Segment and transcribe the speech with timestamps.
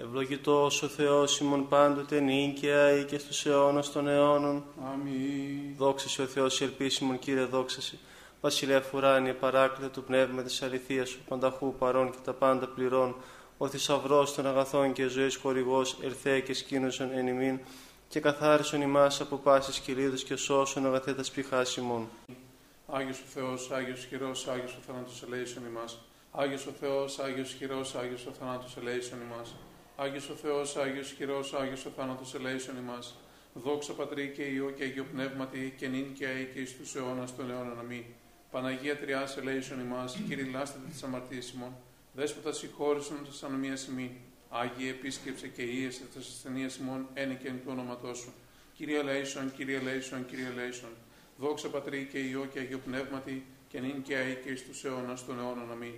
[0.00, 4.64] Ευλογητός ο Θεός ημών πάντοτε νίκαια ή και στους αιώνας των αιώνων.
[4.92, 5.76] Αμήν.
[5.76, 7.98] Δόξα σε ο Θεός η ελπίσιμον Κύριε δόξα σε.
[8.40, 13.16] Βασιλεία Φουράνη, παράκλητα του πνεύμα της αληθείας σου, πανταχού παρών και τα πάντα πληρών,
[13.58, 17.58] ο θησαυρός των αγαθών και ζωής χορηγός, ερθέ και σκήνωσον εν ημίν,
[18.08, 22.08] και καθάρισον ημάς από πάσης κυλίδος και σώσον αγαθέτας πηχάς ημών.
[22.86, 25.98] Άγιος ο Θεός, Άγιος χειρός, Άγιος ο θάνατος ελέησον ημάς.
[26.32, 29.54] Άγιος ο Θεός, Άγιος χειρός, Άγιος ο θάνατος ελέησον ημάς.
[30.00, 33.16] Άγιος ο Θεός, Άγιος χειρός, Άγιος ο θάνατος ελέησον ημάς.
[33.54, 37.36] Δόξα Πατρί και Υιό και Αγίο Πνεύματι και νυν και αεί και εις τους αιώνας
[37.36, 37.78] των αιώνων.
[37.78, 38.02] Αμήν.
[38.50, 41.72] Παναγία Τριάς ελέησον ημάς, Κύριε λάστατε τις αμαρτίες ημών.
[42.12, 44.10] Δέσποτα συγχώρησον τις ανομίας ημών.
[44.48, 48.32] Άγιε επίσκεψε και ίεσε τις ασθενείες ημών, ένε και εν του όνοματός σου.
[48.74, 50.90] Κύριε ελέησον, Κύριε ελέησον, Κύριε ελέησον.
[51.38, 55.26] Δόξα Πατρί και Υιό και Αγίο Πνεύματι και νυν και αεί και εις τους αιώνας
[55.26, 55.72] των αιώνων.
[55.72, 55.94] Αμήν.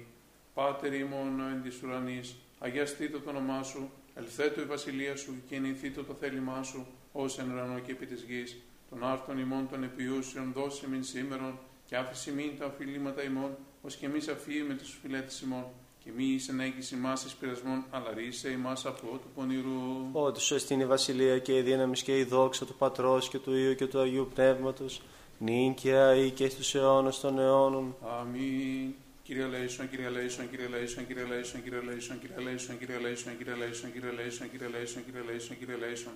[0.54, 6.04] Πάτερ ημών εν της ουρανής, αγιαστήτω το όνομά σου, ελθέτω η βασιλεία σου και ενηθήτω
[6.04, 8.56] το θέλημά σου, ως εν ουρανό και επί της γης.
[8.90, 13.96] Των άρτων ημών των επιούσεων δώσε μην σήμερον και άφηση μην τα οφειλήματα ημών, ως
[13.96, 15.64] και εμείς αφήμε τους φιλέτες ημών.
[16.04, 20.08] Και μη εις ενέγγιση μας εις πειρασμών, αλλά ρίσε ημάς από του πονηρού.
[20.12, 23.54] Ότι σου εστίν η βασιλεία και η δύναμης και η δόξα του Πατρός και του
[23.54, 25.02] Υιού και του Αγίου Πνεύματος,
[25.38, 27.96] νυν και αεί και στους αιώνας των αιώνων.
[28.20, 28.94] Αμήν.
[29.30, 33.54] Κύριε Λέησον, Κύριε Λέησον, Κύριε Λέησον, Κύριε Λέησον, Κύριε Λέησον, Κύριε Λέησον, Κύριε Λέησον, Κύριε
[33.54, 36.12] Λέησον, Κύριε Λέησον, Κύριε Λέησον, Κύριε Λέησον, Κύριε Λέησον.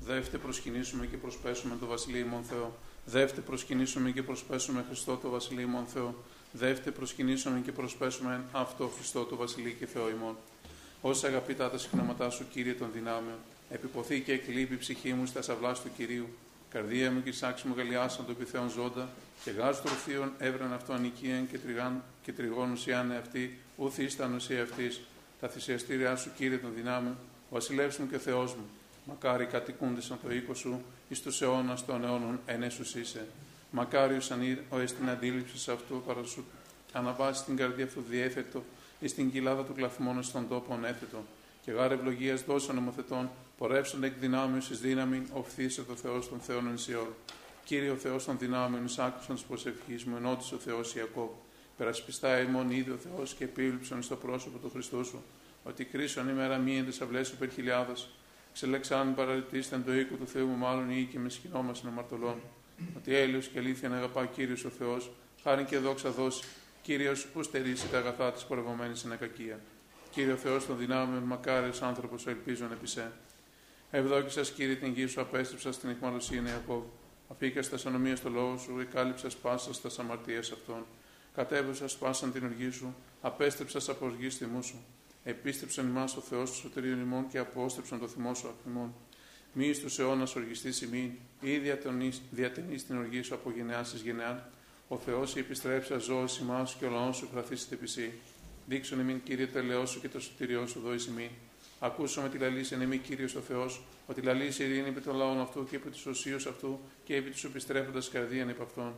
[0.00, 2.78] Δεύτε προσκυνήσουμε και προσπέσουμε το Βασιλείο ημών Θεό.
[3.04, 6.14] Δεύτε προσκυνήσουμε και προσπέσουμε Χριστό το Βασιλείο ημών Θεό.
[6.52, 10.36] Δεύτε προσκυνήσουμε και προσπέσουμε αυτό Χριστό το Βασιλείο και Θεό ημών.
[11.00, 13.38] Όσα αγαπητά τα συχνόματά σου, Κύριε των δυνάμεων,
[13.70, 16.28] επιποθεί και εκλείπει η ψυχή μου στα σαυλά του Κυρίου.
[16.70, 19.08] Καρδία μου και σάξη μου γαλιάσαν το επιθέων ζώντα,
[19.44, 24.34] και γάζ του θείων έβραν αυτό ανικίαν και, τριγάν, και τριγών ουσιάνε αυτή, ούθ ήσταν
[24.34, 25.00] ουσία αυτής.
[25.40, 27.16] Τα θυσιαστήριά σου, Κύριε των δυνάμεων,
[27.50, 28.64] βασιλεύς μου και Θεός μου.
[29.04, 33.26] Μακάρι κατοικούνται σαν το οίκο σου, εις τους αιώνας των αιώνων ενέσους είσαι.
[33.70, 36.44] Μακάριος σαν ο εις την αντίληψης αυτού παρασού,
[36.92, 38.64] αναβάσει την καρδία αυτού διέθετο,
[39.00, 41.24] εις την κοιλάδα του κλαθμόνου στον τόπο ανέθετο.
[41.64, 46.68] Και γάρε ευλογίας δώσεων νομοθετών, πορεύσον εκ δυνάμεως εις δύναμη, οφθήσε το Θεός των Θεών
[46.68, 47.08] εν Σιόλ.
[47.64, 51.30] Κύριε ο Θεός των δυνάμεων, εις άκουσαν τη προσευχή μου, ενώτησε ο Θεός Ιακώβ.
[51.76, 55.22] Περασπιστά ημών είδε ο Θεός και επίβλεψαν στο πρόσωπο του Χριστού σου,
[55.64, 57.92] ότι κρίσον ημέρα μία εν αυλές υπερ χιλιάδε.
[58.52, 62.40] Ξελεξάν παραλυτήστε το οίκο του Θεού μου, μάλλον ή και με σκηνό μας αμαρτωλών.
[62.96, 65.10] Ότι έλειο και αλήθεια να αγαπά κύριος ο Θεός,
[65.42, 66.44] χάρη και δόξα δώσει.
[66.82, 69.60] Κύριος που στερήσει τα αγαθά της πορευωμένη στην ακακία.
[70.10, 73.12] Κύριο Θεός των δυνάμεων, μακάριος άνθρωπος, ο ελπίζων επί σε.
[73.90, 76.82] Ευδόκησα, κύριε, την γη σου, απέστρεψα στην εχμαλωσία Ιακώβ.
[77.28, 80.86] Αφήκα στα ανομία στο λόγο σου, εκάλυψα σπάσα στα αμαρτίε αυτών.
[81.34, 84.84] Κατέβουσα σπάσαν την οργή σου, απέστρεψα από οργή θυμού σου.
[85.24, 88.94] Επίστρεψαν εμά ο Θεός του σωτηρίων ημών και απόστρεψαν το θυμό σου από ημών.
[89.52, 91.10] Μη στου αιώνας οργιστή ημίν,
[91.40, 91.58] ή
[92.30, 94.50] διατενείς την οργή σου από γενεάς εις γενεά.
[94.88, 98.12] Ο Θεός η επιστρέψα ζώο ημάς και ο λαός σου κρατήσετε επισή.
[98.66, 101.30] Δείξον εμεί, κύριε, το ελαιό σου και το σωτηριό σου δόη ημίν.
[101.80, 105.66] Ακούσαμε τη λαλή εν εμεί, κύριος ο Θεός, ότι λαλή ειρήνη επί των λαών αυτού
[105.70, 108.92] και επί του οσίου αυτού και επί του επιστρέφοντας καρδίαν επ' αυτών.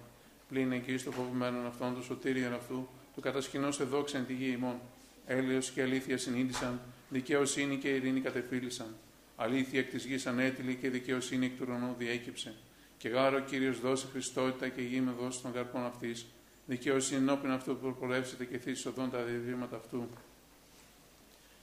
[0.49, 4.81] Πλην εκεί στο φοβημένον αυτόν, το σωτήριον αυτού, του κατασκηνώστε δόξα εν τη γη ημών.
[5.27, 8.97] Έλεος και αλήθεια συνείδησαν, δικαιοσύνη και ειρήνη κατεφύλησαν.
[9.37, 12.55] Αλήθεια εκ της γης ανέτειλη και δικαιοσύνη εκ του ουρανού διέκυψε.
[12.99, 16.27] Και γάρο ο Κύριος δώσει Χριστότητα και γη με δώσει των καρπών αυτής.
[16.67, 20.09] Δικαιοσύνη ενώπιν αυτού που προπορεύσετε και θύσεις οδόν τα διαβήματα αυτού.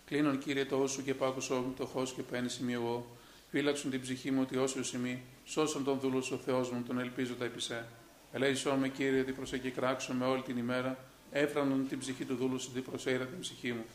[0.08, 3.18] Κλείνον Κύριε το όσου και πάκου όμου το χώ και παίρνει σημείο εγώ.
[3.52, 7.34] Φύλαξον την ψυχή μου ότι όσου σημεί, σώσον τον δούλο ο Θεός μου, τον ελπίζω
[7.34, 7.86] τα επισέ.
[8.32, 10.98] Ελέησόν με Κύριε ότι προσεκεκράξω με όλη την ημέρα
[11.32, 13.86] έφρανον την ψυχή του δούλου σου, την προσέγρα την ψυχή μου.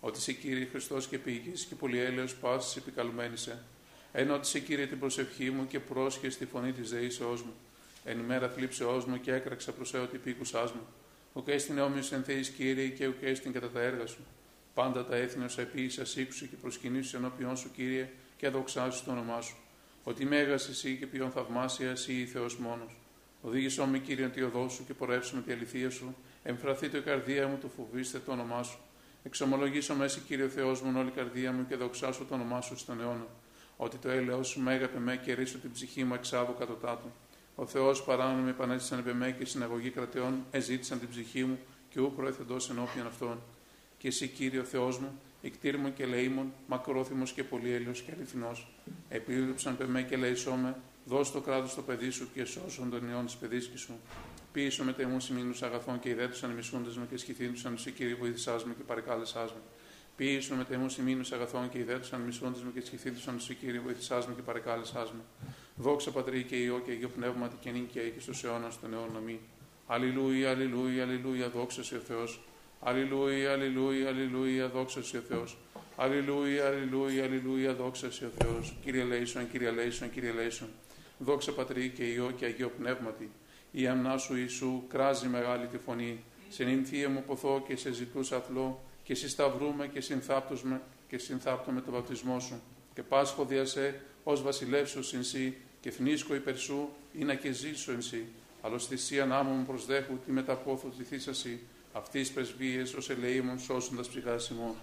[0.00, 3.62] Ότι σε κύριε Χριστός και πήγη και πολυέλεος πάσης επικαλουμένησε.
[4.12, 7.54] Ενώ ότι σε κύριε την προσευχή μου και πρόσχε στη φωνή της δεήσεώ μου.
[8.04, 10.86] Εν ημέρα θλίψεώ μου και έκραξα προς ότι πήκουσά μου.
[11.32, 14.20] Ο και στην όμοιο εν θέη κύριε και ο και στην κατά τα έργα σου.
[14.74, 19.40] Πάντα τα έθνη ω επίησα σήκουσου και προσκυνήσου ενώπιον σου κύριε και αδοξάσου το όνομά
[19.40, 19.56] σου.
[20.02, 22.96] Ότι μέγα εσύ και ποιον θαυμάσια εσύ Θεός μόνος.
[23.42, 27.48] Οδήγησό με κύριε τη οδό σου και πορεύσουμε τη αληθεία σου Εμφραθεί το η καρδία
[27.48, 28.78] μου, το φοβήστε το όνομά σου.
[29.22, 33.00] Εξομολογήσω μέση Κύριο Θεός μου όλη η καρδία μου και δοξάσω το όνομά σου στον
[33.00, 33.26] αιώνα.
[33.76, 37.10] Ότι το έλεος σου μέγαπε με και ρίσω την ψυχή μου εξάδου κατωτάτου.
[37.54, 41.58] Ο Θεός παράνομοι επανέστησαν επί με και συναγωγή κρατεών εζήτησαν την ψυχή μου
[41.88, 43.42] και ού προεθεντό ενώπιον αυτών.
[44.02, 48.66] Και εσύ Κύριο Θεός μου, εκτήρμον και λαίμον, μακρόθυμος και πολυέλιος και αληθινός.
[49.08, 53.34] Επίληψαν πεμέ και λαϊσόμε, δώσ' το κράτος στο παιδί σου και σώσον τον ιόν της
[53.34, 53.92] παιδίσκης σου.
[54.52, 58.74] Πίσω με τεμούς ημίνους αγαθών και ιδέτου ανεμισούντε με και σχηθήντουσαν σε κύριε βοήθησάς μου
[58.76, 59.62] και παρεκάλεσά μου.
[60.16, 64.34] Ποιήσουν με τεμούς ημίνους αγαθών και ιδέτουσαν μισώντε με και σχηθήθουσαν στο κύριο, βοηθησά με
[64.34, 65.46] και παρεκάλεσά με.
[65.76, 69.16] Δόξα πατρί και ιό και αγίο πνεύματι και νυν και και στου αιώνας των αιώνων
[69.16, 69.40] αμή.
[69.86, 72.40] Αλληλούια, αλληλούια, αλληλούια, δόξα σε ο Θεός.
[72.84, 75.58] Αλληλούια, αλληλούια, αλληλούια, δόξα σε ο Θεός.
[75.96, 78.76] Αλληλούια, αλληλούια, αλληλούια, δόξα σε ο Θεός.
[78.84, 80.68] Κύριε Λέισον, κύριε Λέισον, κύριε Λέισον.
[81.18, 83.30] Δόξα πατρί και ιό και αγίο πνεύματι.
[83.70, 86.24] Η αμνά σου Ιησού κράζει μεγάλη τη φωνή.
[86.48, 91.80] Σε νυν μου ποθώ και σε ζητούσα αθλό και συσταυρούμε και συνθάπτουμε και συνθάπτω με
[91.80, 92.60] τον βαπτισμό σου.
[92.94, 97.52] Και πάσχω δια σε ως βασιλεύσου συν σύ και θνίσκω υπερ σου ή να και
[97.52, 98.24] ζήσω εν σύ.
[98.62, 101.60] Αλλως θυσίαν άμμο μου προσδέχου τη μεταπόθω τη θύσαση
[101.92, 104.74] αυτής πρεσβείες ως ελεήμων σώσοντας ψυχάς ημών.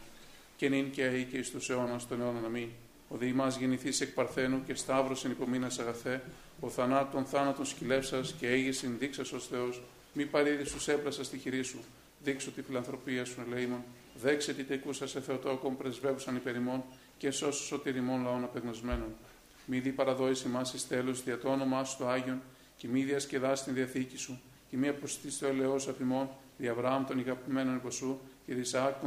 [0.56, 2.72] Και νυν και αεί και εις τους αιώνας των αιώνων αμή.
[3.08, 6.24] Ο διημάς γεννηθείς εκ παρθένου και σταύρος εν υπομείνας αγαθέ,
[6.60, 9.82] ο θανάτων θάνατον σκυλεύσας και έγεσιν δείξας ως Θεός,
[10.14, 11.80] μη παρήδη σου έπλασας στη χειρή σου,
[12.24, 13.84] δείξω τη φιλανθρωπία σου ελεήμων,
[14.22, 16.84] δέξε τι τεκούσα σε Θεοτόκον πρεσβεύουσαν υπερημών
[17.18, 19.16] και σώσου σωτηριμών λαών απεγνωσμένων.
[19.66, 22.42] Μη δι παραδόηση μας εις τέλος δια το όνομά σου το Άγιον
[22.78, 25.96] και μη διασκεδάσει την διαθήκη σου και μία που στήσει το ελαιό σου
[26.58, 28.64] δι' Αβραάμ των ηγαπημένων υπό σου, και δι'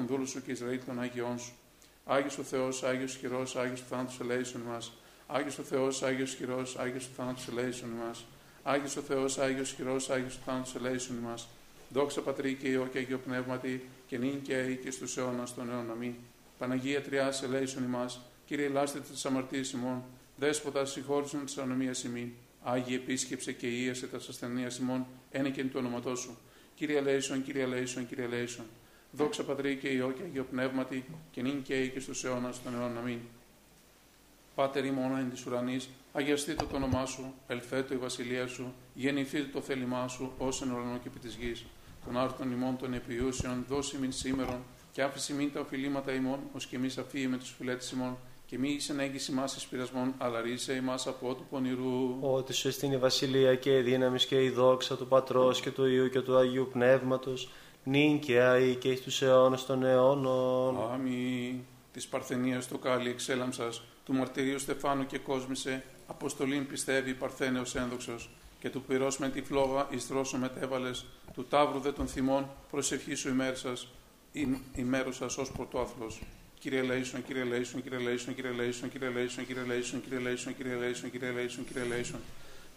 [0.07, 1.53] δούλου σου και Ισραήλ των Άγιών σου.
[2.05, 4.93] Άγιος ο Θεός, Άγιος χειρός, Άγιος του θάνατο ελέησον μας.
[5.27, 8.25] Άγιος ο Θεός, Άγιος χειρός, Άγιος του θάνατο ελέησον μας.
[8.63, 11.49] Άγιος ο Θεός, Άγιος χειρός, Άγιος του θάνατο ελέησον μας.
[11.89, 15.71] Δόξα πατρί και ιό και αγιο πνεύματι, και νύν και αή και στους αιώνας των
[15.71, 16.17] αιών αμή.
[16.59, 18.11] Παναγία τριάς ελέησον μα.
[18.47, 20.03] Κύριε Λάστε της αμαρτία ημών.
[20.37, 22.33] Δέσποτα συγχώρησον της ανομίας ημών.
[22.63, 26.39] Άγιε επίσκεψε και ίεσε τας ασθενείας ημών ένε και του ονοματός σου.
[26.75, 28.65] Κύριε ελέησον, Κύριε ελέησον, Κύριε ελέησον.
[29.11, 32.75] Δόξα Πατρί και Υιό και Αγίο Πνεύματι και νυν και αεί και στους αιώνας των
[32.75, 33.19] αιώνων αμήν.
[34.55, 39.61] Πάτερ ημώνα εν της ουρανής, αγιαστείτε το όνομά σου, ελθέτω η βασιλεία σου, γεννηθείτε το
[39.61, 41.65] θέλημά σου, ως εν ουρανό και επί της γης
[42.05, 44.63] των άρτων ημών των επιούσεων, δώσει μην σήμερον,
[44.93, 48.19] και άφηση μην τα οφειλήματα ημών, ως και εμείς αφήγη με τους φιλέτε ημών,
[48.53, 52.17] και μη εις ενέγγιση μας εις πειρασμών, αλλά ρίσε ημάς από του πονηρού.
[52.21, 55.87] Ότι σου εστίν η βασιλεία και η δύναμης και η δόξα του Πατρός και του
[55.87, 57.49] Ιού και του Αγίου Πνεύματος,
[57.85, 60.93] νυν και αεί και εις τους αιώνες των αιώνων.
[60.93, 61.61] Αμήν.
[61.93, 68.71] Της Παρθενίας τω κάλλει εξέλαμψας, του μαρτυρίου στεφάνω κεκόσμησαι, αποστολήν πιστευθείσα Παρθένε ως ένδοξος, και
[68.71, 73.29] του πυρός μεν τη φλόγα εις δρόσο μετέβαλες, του ταύρου δε τον θυμόν προσευχή σου
[73.29, 73.89] ημέρωσας,
[74.75, 76.21] ημέρωσας ως πρωτόαθλος.
[76.63, 80.77] Κύριε ελέησον, Κύριε ελέησον, Κύριε ελέησον, Κύριε ελέησον, Κύριε ελέησον, Κύριε ελέησον, Κύριε ελέησον, Κύριε
[80.77, 82.21] ελέησον, Κύριε ελέησον, Κύριε ελέησον.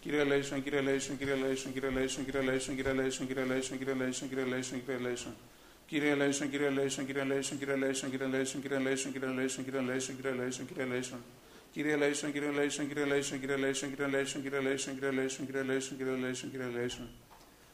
[0.00, 3.94] Κύριε ελέησον, Κύριε ελέησον, Κύριε ελέησον, Κύριε ελέησον, Κύριε ελέησον, Κύριε ελέησον, Κύριε ελέησον, Κύριε
[3.94, 5.34] ελέησον, Κύριε ελέησον, Κύριε ελέησον.
[5.86, 9.80] Κύριε ελέησον, Κύριε ελέησον, Κύριε ελέησον, Κύριε ελέησον, Κύριε ελέησον, Κύριε ελέησον, Κύριε ελέησον, Κύριε
[9.80, 11.18] ελέησον, Κύριε ελέησον, Κύριε ελέησον.
[11.72, 15.62] Κύριε ελέησον, Κύριε ελέησον, Κύριε ελέησον, Κύριε ελέησον, Κύριε ελέησον, Κύριε ελέησον, Κύριε ελέησον, Κύριε
[15.62, 17.08] ελέησον, Κύριε ελέησον, Κύριε ελέησον.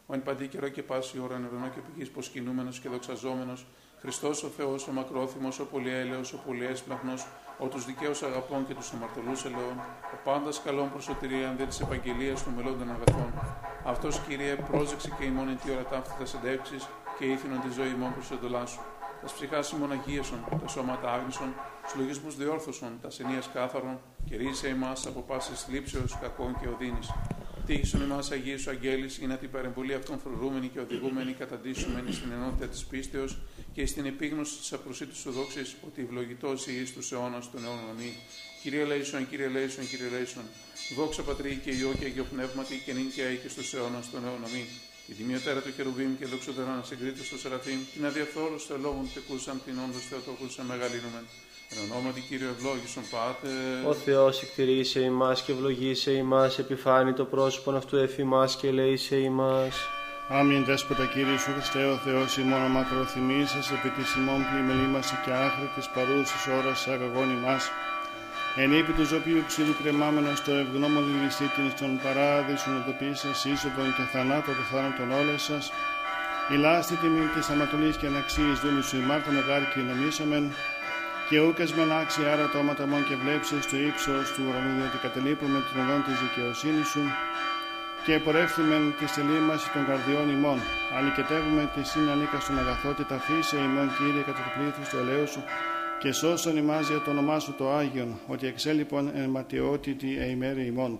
[0.07, 3.67] Ο εν παντί καιρώ και πάση ώρα εν ουρανώ και επί γης προσκυνούμενος και δοξαζόμενος,
[4.03, 7.27] Χριστός ο Θεός, ο μακρόθυμος, ο πολυέλεος, ο πολυέσπλαχνος,
[7.59, 9.77] ο τους δικαίους αγαπών και τους αμαρτωλούς ελεών,
[10.15, 13.31] ο πάντας καλών προς σωτηρίαν διά της επαγγελίας των μελλόντων αγαθών.
[13.85, 16.89] Αυτός, Κύριε, πρόσεξε και ημών εν τι ώρα ταύτητα συντεύξεις
[17.19, 18.81] και ήθινον τη ζωή ημών προς εντολά σου.
[19.21, 21.55] Τας ψυχάς ημών αγίεσον, τα σώματα άγνησον,
[21.89, 23.99] του λογισμού διόρθωσον, τας σενία κάθαρον,
[24.29, 27.09] και ρίζε εμά από πάσης λήψεω κακών και οδύνης.
[27.67, 32.67] Τύχησον εμά Αγίου Αγγέλης, ή να την παρεμβολή αυτών φρουρούμενη και οδηγούμενη καταντήσουμενη στην ενότητα
[32.67, 33.39] της πίστεως
[33.75, 38.13] και στην επίγνωση της απροσίτου σου δόξη, ότι ευλογητός ή του αιώνας των αιώνων αμή.
[38.63, 40.47] Κύριε Λέισον, κύριε Λέισον, κύριε Λέισον.
[40.97, 44.45] Δόξα πατρί και ιό και αγιο πνεύματι και νυν και και στους αιώνας των αιώνων
[44.49, 44.65] αμή.
[45.11, 49.61] Η τιμιωτέρα του Χερουβίμ και δοξωτερά να συγκρίτω στο Σεραφείμ, την αδιαφθόρου στο λόγων τεκούσαν
[49.65, 51.25] την όντω Θεοτόκου σε μεγαλύνομεν.
[51.71, 53.87] Εν ονόματι Κύριο ευλόγησον Πάτερ.
[53.87, 59.77] Ο Θεός εκτηρήσε ημάς και ευλογήσε ημάς, επιφάνει το πρόσωπο αυτού εφημάς και λέησε ημάς.
[60.35, 65.33] Άμυν δέσποτα Κύριε Σου Χριστέ ο Θεός ημών μακροθυμίσας επί της ημών πλημελή μας και
[65.47, 67.71] άχρη της παρούσης ώρας αγαγών ημάς.
[68.57, 74.51] Εν ύπη του ζωπίου ξύλου κρεμάμενος στο ευγνώμων ληστήτην στον παράδεισον οδοποιήσας είσοδον και θανάτω
[74.59, 75.65] το θάνατον όλες σας.
[76.53, 80.45] Η λάστη τιμή της Ανατολής και αναξίης δούλου σου ημάρτα μεγάλη και νομίσαμεν,
[81.29, 84.99] και ούκες με άξι άρα το όματα μόν και βλέψεις στο ύψος του ουρανού, διότι
[85.07, 87.03] κατελείπουμε την οδόν της δικαιοσύνης σου
[88.07, 90.59] και πορεύθυμεν τη στελήμαση των καρδιών ημών.
[90.97, 95.43] Αλικετεύουμε τη συνανίκα στον αγαθότητα φύσε ημών κύριε κατά το πλήθος του ελαίου σου
[96.01, 100.99] και σώσον ημάς για το όνομά σου το Άγιον, ότι εξέλιπον εν ματιότητη εημέρη ημών.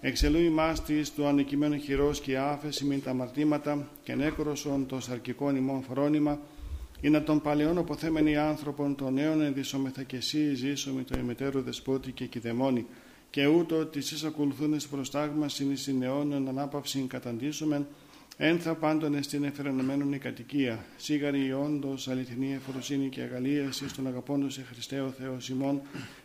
[0.00, 5.56] Εξελού ημάς της του ανεκειμένου χειρός και άφεση μην τα μαρτήματα και νέκροσον το σαρκικών
[5.56, 6.38] ημών φρόνημα,
[7.00, 12.12] είναι των παλαιών αποθέμενοι άνθρωπον των νέων ενδυσόμεθα και εσύ ζήσω με το ημετέρου δεσπότη
[12.12, 12.86] και κηδεμόνι
[13.30, 17.86] και ούτω τη εις ακολουθούν εις προστάγμας συν εις νεών εν ανάπαυση καταντήσομεν
[18.42, 24.50] ένθα πάντων στην εφερενωμένων η κατοικία, σίγαρη όντως αληθινή εφροσύνη και αγαλία, εις τον αγαπώντο
[24.50, 25.80] σε Χριστέ ο Θεός ημών,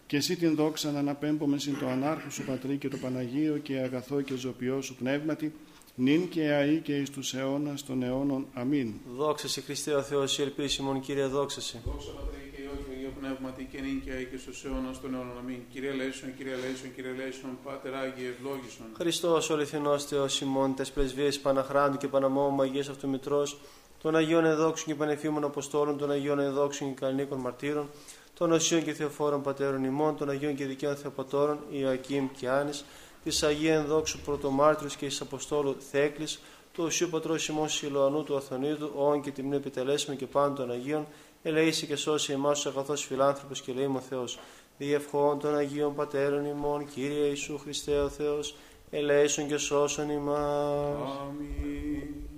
[0.07, 3.77] και εσύ την δόξα να αναπέμπουμε συν το ανάρχο σου Πατρί και το Παναγίο και
[3.77, 5.53] αγαθό και ζωπιό σου πνεύματι,
[5.95, 8.47] νυν και αή και εις τους αιώνας των αιώνων.
[8.53, 8.93] Αμήν.
[9.15, 11.81] Δόξα σε Χριστέ ο Θεός, η ελπίση μου, Κύριε, δόξα σε.
[11.85, 15.13] Δόξα Πατρί και Υιό και Υιό Πνεύματι και νυν και αή και στους αιώνας των
[15.13, 15.37] αιώνων.
[15.37, 15.59] Αμήν.
[15.71, 18.85] Κύριε Λέησον, Κύριε Λέησον, Κύριε Λέησον, Πάτερ Άγιε ευλόγησον.
[18.97, 23.57] Χριστός, ο αληθινός Θεός ημών, τες πρεσβείες Παναχράντου και Παναμόμου Αγίας Αυτομητρός,
[24.01, 27.89] των Αγίων Εδόξων και Πανεφήμων Αποστόλων, των Αγίων Εδόξων και Κανονίκων Μαρτύρων,
[28.33, 32.85] των Οσίων και Θεοφόρων Πατέρων ημών, των Αγίων και Δικαίων Θεοπατώρων, Ιωακήμ και Άνης,
[33.23, 36.39] της Αγία Ενδόξου Πρωτομάρτυρος και της Αποστόλου Θέκλης,
[36.73, 41.07] του Οσίου Πατρός ημών Σιλοανού του Αθωνίδου, όν και τιμνή επιτελέσουμε και πάντων των Αγίων,
[41.47, 44.39] ελεήσει και σώσει εμάς τους αγαθός φιλάνθρωπος και λέει ο Θεός.
[44.77, 48.55] Διευχών των Αγίων Πατέρων ημών, Κύριε Ιησού Χριστέ ο Θεός,
[48.89, 51.19] ελέησον και σώσον ημάς.
[51.21, 52.34] Αμήν.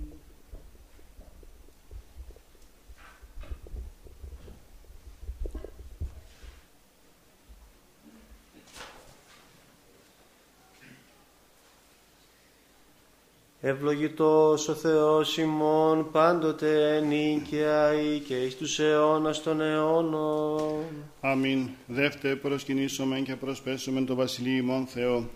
[13.60, 20.84] Ευλογητός ο Θεός ημών πάντοτε νίκαια ή και εις τους αιώνας των αιώνων.
[21.20, 21.68] Αμήν.
[21.86, 25.28] Δεύτε προσκυνήσομεν και προσπέσομεν το Βασιλείο ημών Θεό.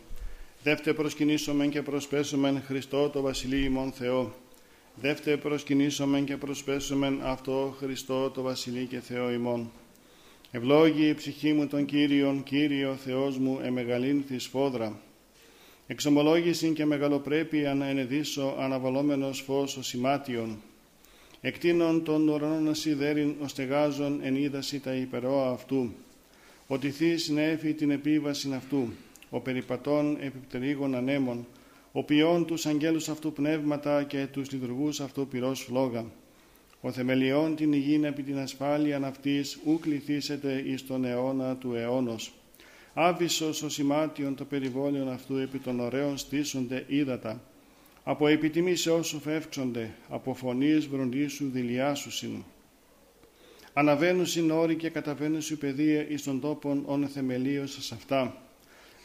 [0.62, 4.32] Δεύτε προσκυνήσομεν και προσπέσομεν Χριστό το Βασιλείο ημών Θεό.
[4.94, 9.70] Δεύτε προσκυνήσομεν και προσπέσομεν αυτό Χριστό το Βασιλείο και Θεό ημών.
[10.50, 15.00] Ευλόγη η ψυχή μου τον Κύριον, Κύριο Θεός μου, εμεγαλύνθη σφόδρα.
[15.86, 20.62] Εξομολόγηση και μεγαλοπρέπεια να ενεδίσω αναβαλόμενος φως ο σημάτιον.
[21.40, 25.92] Εκτείνων των ουρανών σιδέριν ο στεγάζων εν είδαση τα υπερόα αυτού.
[26.66, 28.88] Ότι θύς συνέφη την επίβαση αυτού.
[29.30, 31.46] Ο περιπατών επιπτερίγων ανέμων.
[31.92, 36.04] Ο ποιόν τους αγγέλους αυτού πνεύματα και τους λειτουργούς αυτού πυρός φλόγα.
[36.80, 42.32] Ο θεμελιών την υγιήν επί την ασφάλεια αυτής ου κληθήσετε εις τον αιώνα του αιώνος.
[42.94, 47.40] Άβυσος ο σημάτιον το περιβόλιον αυτού επί των ωραίων στήσονται ύδατα.
[48.04, 52.42] Από επιτιμήσεώς σου φεύξονται, από φωνής βροντίσου δηλιάσουσιν.
[53.72, 58.36] Αναβαίνουσιν όροι και καταβαίνουσιν παιδεία εις των τόπων όν θεμελίως σ' αυτά.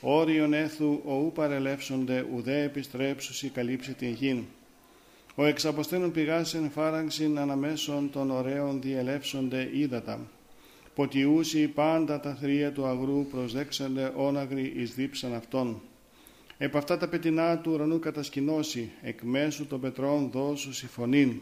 [0.01, 4.43] Όριον έθου ο ου παρελεύσονται, ουδέ επιστρέψουσι καλύψει την γην.
[5.35, 10.27] Ο εξαποστένων πηγάσεν φάραγξιν αναμέσων των ωραίων διελεύσονται ύδατα
[10.97, 15.81] ποτιούσι πάντα τα θρία του αγρού προσδέξαντε όναγροι εις δίψαν αυτών.
[16.57, 21.39] Επ' αυτά τα πετεινά του ουρανού κατασκηνώσει, εκ μέσου των πετρών δώσου συμφωνήν.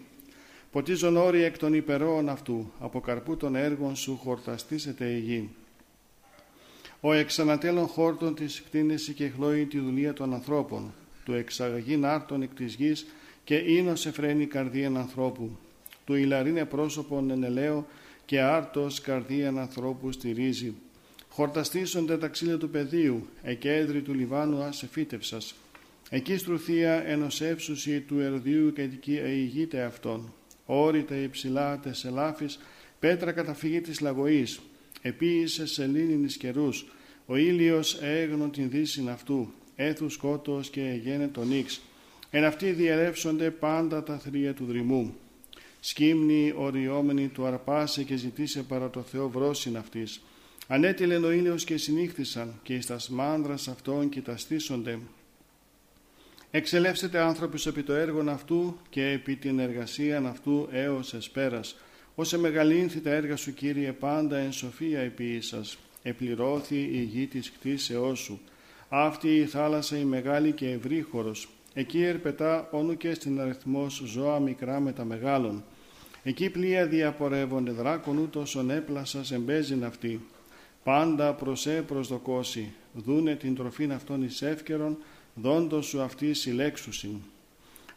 [0.72, 5.50] Ποτίζον όροι εκ των υπερών αυτού, από καρπού των έργων σου χορταστήσετε η γη.
[7.00, 10.94] Ο εξανατέλων χόρτων της κτίνεση και χλώει τη δουλεία των ανθρώπων,
[11.26, 13.06] του εξαγαγήν άρτων εκ της γης
[13.44, 15.58] και ίνος εφραίνει καρδίαν ανθρώπου.
[16.06, 17.88] Του ηλαρίνε πρόσωπον ενελαίο
[18.26, 20.74] και άρτος καρδίαν ανθρώπου στηρίζει.
[21.30, 25.56] Χορταστήσονται τα ξύλια του πεδίου, εκέντρη του Λιβάνου ασεφίτευσας.
[26.10, 30.34] Εκεί στρουθία ενωσεύσουση του ερδίου και εκεί αηγείται αυτόν.
[30.66, 32.60] Όρητα υψηλά τεσελάφης,
[33.00, 34.60] πέτρα καταφυγή της λαγωής.
[35.02, 36.86] Επίησε σελήνινης καιρούς,
[37.26, 41.82] ο ήλιος έγνω την δύση αυτού, έθους σκότος και εγένε τον ίξ.
[42.30, 45.16] Εν αυτοί διερεύσονται πάντα τα θρία του δρυμού
[45.88, 50.22] σκύμνη οριόμενη του αρπάσε και ζητήσε παρά το Θεό βρόσιν αυτής.
[50.68, 55.00] Ανέτειλεν ο ήλιος και συνήχθησαν και εις τας σμάνδρας αυτών κοιταστήσονται.
[56.52, 61.76] Εξελεύσετε άνθρωποι επί το έργο αυτού και επί την εργασία αυτού έως εσπέρας.
[62.16, 65.78] Όσε μεγαλύνθη τα έργα σου Κύριε πάντα εν σοφία επί σας.
[66.04, 68.40] Επληρώθη η γη της κτίσεώς σου.
[68.90, 71.50] Αυτή η θάλασσα η μεγάλη και ευρύχωρος.
[71.74, 75.64] Εκεί ερπετά όνου και στην αριθμός ζώα μικρά με τα μεγάλων.
[76.28, 80.22] Εκεί πλοία διαπορεύονται δράκον ούτως ον έπλασας εμπέζειν αυτή.
[80.84, 84.98] Πάντα προσέ προσδοκώσει, δούνε την τροφήν αυτών εις εύκαιρον,
[85.36, 87.16] δόντος σου αυτή συλλέξουσιν.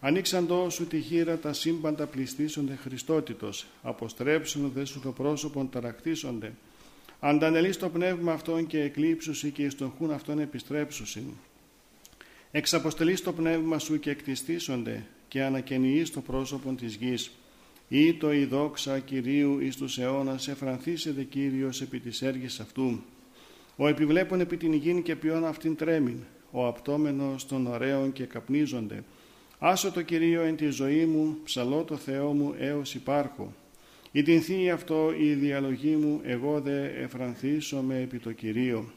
[0.00, 6.52] Ανοίξαντό σου τη χείρα τα σύμπαντα πληστήσονται Χριστότητος, αποστρέψουν δε σου το πρόσωπον ταρακτήσονται.
[7.20, 11.26] Αντανελείς το πνεύμα αυτών και εκλείψουσι και εις τον χούν αυτών επιστρέψουσιν.
[12.50, 17.30] Εξαποστελείς το πνεύμα σου και εκτιστήσονται και ανακαινιείς το πρόσωπον της γης
[17.88, 23.00] ή το η δόξα Κυρίου εις τους αιώνας εφρανθήσεται Κύριος επί της έργης αυτού.
[23.76, 26.18] Ο επιβλέπων επί την υγιήν και ποιόν αυτήν τρέμην,
[26.50, 29.04] ο απτόμενος των ωραίων και καπνίζονται.
[29.58, 33.54] Άσο το Κυρίο εν τη ζωή μου, ψαλώ το Θεό μου έως υπάρχω.
[34.12, 38.90] Η την θεία αυτό η διαλογή μου, εγώ δε εφρανθήσω με επί το Κυρίο.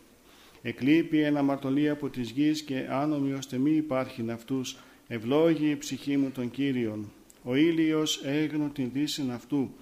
[0.62, 6.18] Εκλείπει ένα μαρτωλή από της γης και άνομοι ώστε μη υπάρχει αυτούς, Ευλόγη η ψυχή
[6.18, 7.12] μου των Κύριων.
[7.44, 9.74] Ο ήλιος έγνω την δύσιν αυτού.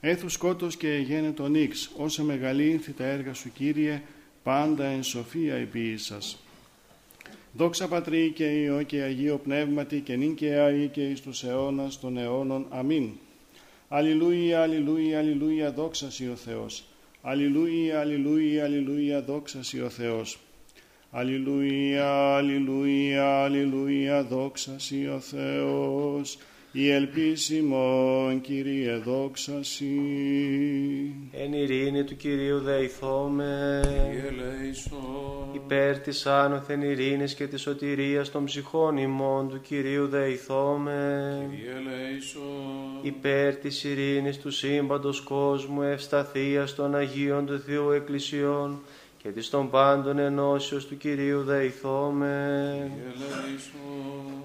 [0.00, 4.02] Έθου σκότος και εγένε τον ίξ, όσα μεγαλύνθη τα έργα σου Κύριε,
[4.42, 6.38] πάντα εν σοφία επί σας.
[7.52, 12.00] Δόξα Πατρί και Υιό και Αγίο Πνεύματι και νυν και αεί και εις τους αιώνας
[12.00, 12.66] των αιώνων.
[12.70, 13.08] Αμήν.
[13.88, 16.84] Αλληλούια, αλληλούια, αλληλούια, δόξα ο Θεός.
[17.22, 20.38] Αλληλούια, αλληλούια, αλληλούια, δόξα ο Θεός.
[21.10, 24.76] Αλληλούια, αλληλούια, αλληλούια, δόξα
[25.14, 26.38] ο Θεός
[26.78, 29.86] η ελπίσιμον Κύριε δόξα Σοι.
[31.32, 34.72] Εν ειρήνη του Κυρίου δεηθώμε, Κύριε
[35.54, 41.72] υπέρ της άνωθεν ειρήνης και της σωτηρίας των ψυχών ημών του Κυρίου δεηθώμε, Κύριε
[43.02, 48.80] υπέρ της ειρήνης του σύμπαντος κόσμου ευσταθίας των Αγίων του Θεού Εκκλησιών
[49.26, 52.90] και της των πάντων ενώσεως του Κυρίου δεηθώμε,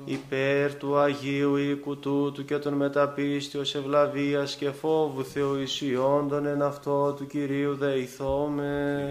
[0.06, 7.14] υπέρ του Αγίου οίκου τούτου και των μεταπίστεως ευλαβίας και φόβου Θεού ισιόντων εν αυτό
[7.14, 9.10] του Κυρίου δεηθώμε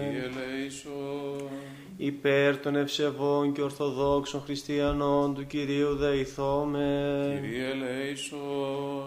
[2.03, 7.41] υπέρ των ευσεβών και ορθοδόξων χριστιανών του Κυρίου δεηθώμε.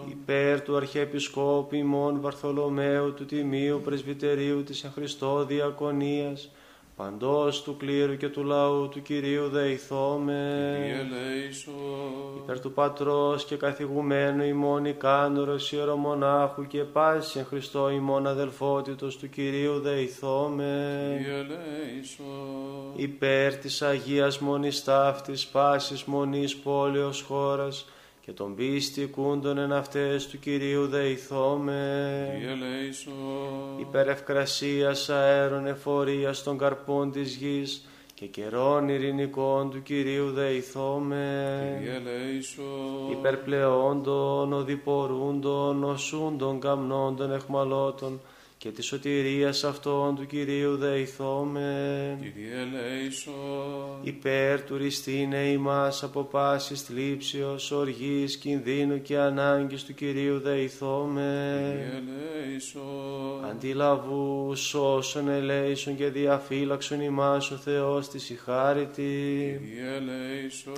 [0.09, 6.51] Υπέρ του Αρχιεπισκόπου ημών Βαρθολομαίου του Τιμίου Πρεσβυτερίου της εν Χριστώ Διακονίας
[6.95, 11.07] παντός του κλήρου και του λαού του Κυρίου δεηθώμε
[12.37, 19.29] υπέρ του Πατρός και καθηγουμένου ημών ικάνωρος ιερομονάχου και πάση εν Χριστώ ημών αδελφότητος του
[19.29, 21.19] Κυρίου δεηθώμε
[22.95, 27.85] υπέρ της Αγίας Μονής Ταύτης πάσης Μονής πόλεως χώρας
[28.25, 32.41] και των πίστη κούντων εν αυτές του Κυρίου δεηθώμε
[33.79, 41.81] υπέρ ευκρασίας αέρων εφορίας των καρπών της γης και καιρών ειρηνικών του Κυρίου δεηθώμε
[43.11, 48.21] υπέρ πλεόντων, οδηπορούντων, νοσούντων, καμνόντων, εχμαλώτων
[48.65, 52.17] και τη σωτηρίας αυτών του Κυρίου δεηθώμε.
[52.21, 53.33] Κύριε ελέησον.
[54.01, 61.61] Υπέρ του ριστήνε ημάς από πάσης θλίψεως, οργής, κινδύνου και ανάγκης του Κυρίου δεηθώμε.
[61.67, 62.01] Κύριε
[62.43, 63.49] ελέησον.
[63.49, 69.59] Αντιλαβού σώσον ελέησον και διαφύλαξον ημάς ο Θεός της ηχάρητη.
[69.63, 70.73] Κύριε ελέησον.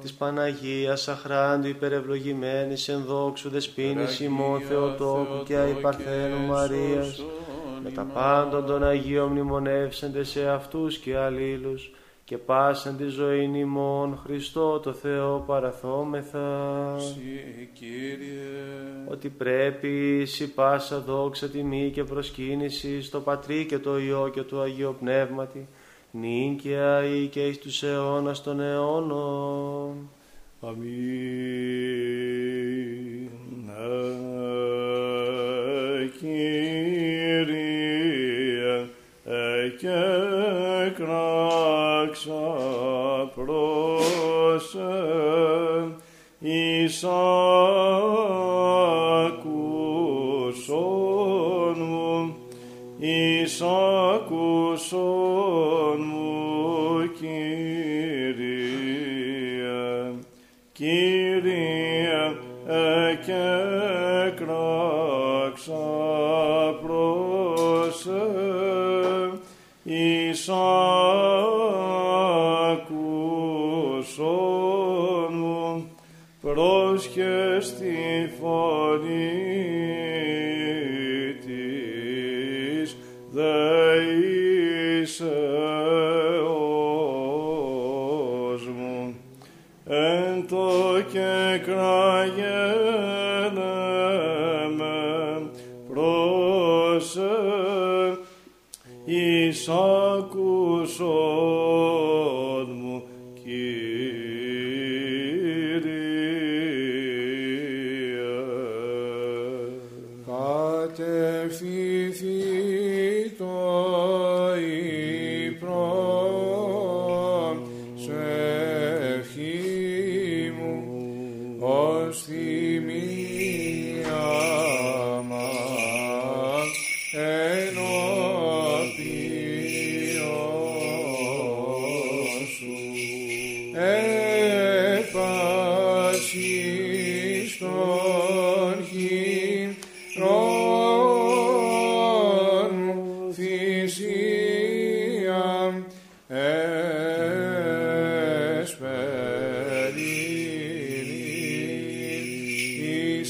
[0.00, 7.82] Της Παναγίας αχράντου υπερευλογημένης εν δόξου δεσπίνης ημών Παναγία, Θεοτόκου και αϊπαρθένου και Μαρίας σώσον
[7.82, 8.14] με τα ημάς.
[8.14, 11.90] πάντων των Αγίων μνημονεύσαντε σε αυτούς και αλλήλους
[12.24, 19.06] και πάσαν τη ζωή ημών Χριστό το Θεό παραθόμεθα Συ, Κύριε.
[19.08, 24.60] ότι πρέπει σι πάσα δόξα τιμή και προσκύνηση στο Πατρί και το Υιό και το
[24.60, 25.68] Αγίο Πνεύματι
[26.10, 30.08] νυν και αεί και εις τους αιώνας των αιώνων.
[30.60, 31.05] Αμήν.
[46.86, 47.04] Εις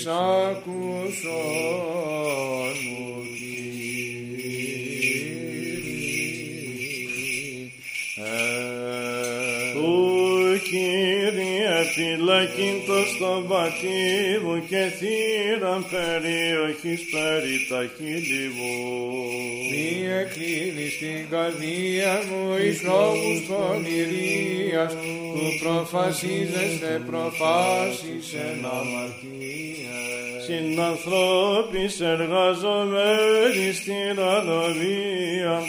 [0.09, 1.33] ακούσον
[2.85, 3.07] μου
[9.73, 18.75] Του ε, Κύριε φυλακίντος στο βατίβου και θύραν περιοχής περί τα χείλη μου.
[19.71, 24.93] Μη εκλείνεις την καρδία μου εις λόγους πονηρίας
[25.33, 29.36] που προφασίζεσαι προφάσεις εν αμαρτία.
[30.47, 35.61] Συνανθρώπης εργαζομένοι στην ανομία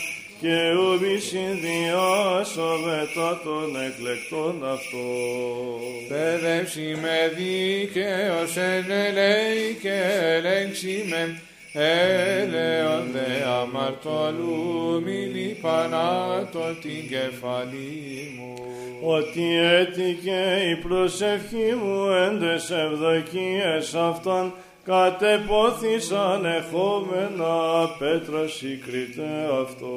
[0.41, 5.79] και ουβι συνδυάσω μετά των εκλεκτών αυτών.
[6.07, 11.41] Παιδεύσει με δίκαιος εν ελέη και ελέγξει με
[11.81, 18.53] έλεον δε αμαρτωλού μη λιπανάτω την κεφαλή μου.
[19.01, 24.53] ότι έτυχε η προσευχή μου εν τες ευδοκίες αυτών
[24.87, 27.55] κατεπόθησαν εχόμενα
[27.99, 29.29] πέτρα συγκρίτε
[29.61, 29.95] αυτό.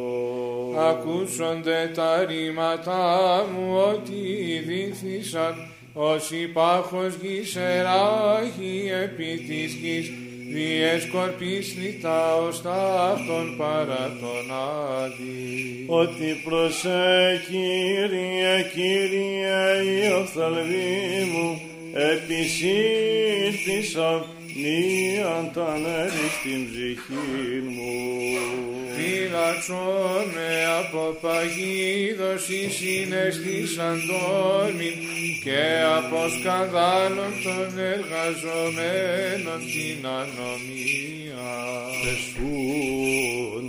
[0.79, 4.21] Ακούσονται τα ρήματά μου ότι
[4.67, 5.55] δίθησαν
[5.93, 10.11] ως υπάρχος γης εράχη επί της γης
[10.53, 14.51] διεσκορπής λιτά ως ταύτον παρά τον
[14.97, 15.87] Άδη.
[15.89, 21.61] ότι προσέ Κύριε, Κύριε η οφθαλμή μου
[22.13, 22.99] επισύρθησα
[24.61, 27.95] μίαν τα νερή στην ψυχή μου.
[28.95, 34.93] Φύλαξον με από παγίδωση συναισθήσαν τόλμη
[35.45, 35.65] και
[35.99, 41.51] από σκανδάλων των εργαζομένων την ανομία.
[42.03, 43.60] Πεσούνται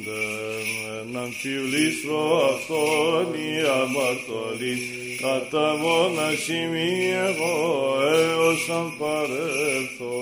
[1.13, 2.19] να αμφιβλήσω
[2.53, 4.77] αυτόν η αμαρτωλή
[5.21, 7.55] κατά μόνα σημεία εγώ
[8.01, 10.15] έως αν παρέλθω.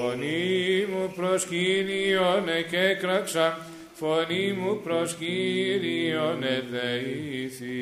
[0.00, 3.58] Φωνή μου προς Κύριον εκέκραξα,
[3.98, 7.76] φωνή μου προς Κύριον εδεήθη.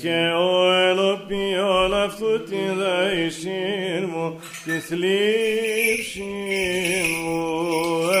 [0.00, 6.22] Και ο ενωπίον αυτού την δαϊσίν μου, της θλίψη
[7.22, 7.40] μου,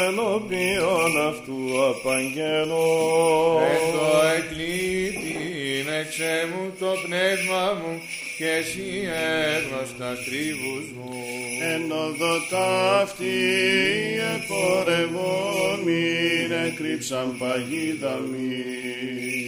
[0.08, 1.58] ενωπίον αυτού
[1.90, 2.90] απαγγελώ.
[3.72, 4.06] Εν το
[4.36, 8.00] εκλείπειν εξέ μου το πνεύμα μου
[8.38, 9.08] και εσύ
[9.54, 11.12] έγνωστα τρίβους μου.
[11.72, 13.38] Εν οδό ταύτη
[14.34, 18.64] επορευόμην εκρύψαν παγίδα μη.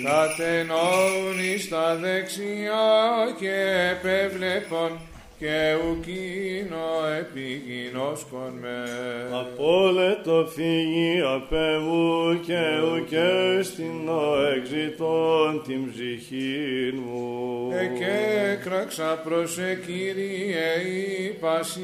[0.04, 3.54] Κατενόουν εις τα δεξιά και
[3.90, 5.00] επέβλεπον
[5.44, 6.86] και ουκίνο
[7.20, 8.78] επιγεινώσκον με.
[9.32, 12.62] Απόλετο φύγει απέ μου και
[12.94, 14.08] ουκέ στην
[14.56, 17.72] εξητών την ψυχή μου.
[17.72, 21.80] Εκέκραξα προς ε, Κύριε η πασί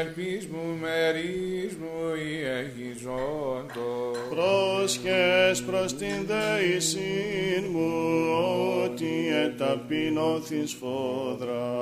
[0.00, 4.10] ελπίς μου μερίς μου η εγιζόντο.
[4.30, 7.92] Πρόσχες προς την δεησίν μου,
[8.84, 11.80] ότι εταπεινώθης φόδρα.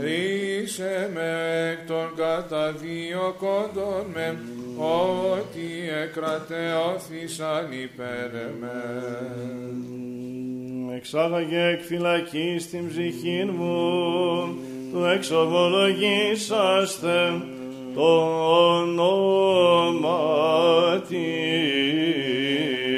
[0.00, 1.30] Ρίσε με
[1.72, 4.38] εκ των καταδιωκόντων με,
[4.78, 5.68] ότι
[6.02, 8.30] εκρατεώθησαν υπέρ
[8.60, 8.78] με.
[10.96, 14.56] Εξάγαγε εκ φυλακής την ψυχήν μου,
[14.92, 17.42] του εξομολογήσαστε
[17.94, 18.08] το
[18.76, 20.34] όνομα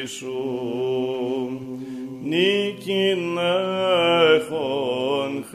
[0.06, 0.40] σου.
[2.22, 3.38] Νίκην
[4.34, 4.95] έχων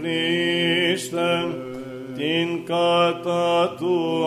[0.02, 1.48] Χριστέ,
[2.16, 4.26] την κατά του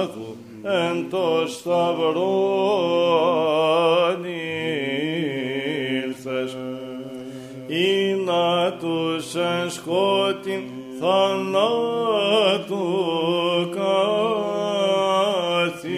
[0.00, 2.54] άδου εν το σταυρό
[6.04, 6.56] ήλθες
[7.66, 10.62] ή να τους εν σκότην
[11.00, 12.76] θανάτου
[15.70, 15.94] καθημένους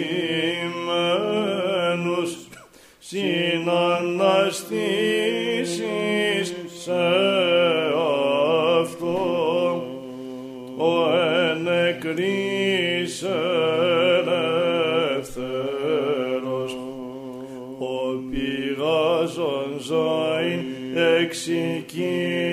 [2.99, 4.88] συναναστήσεις
[21.28, 22.47] εξοικείου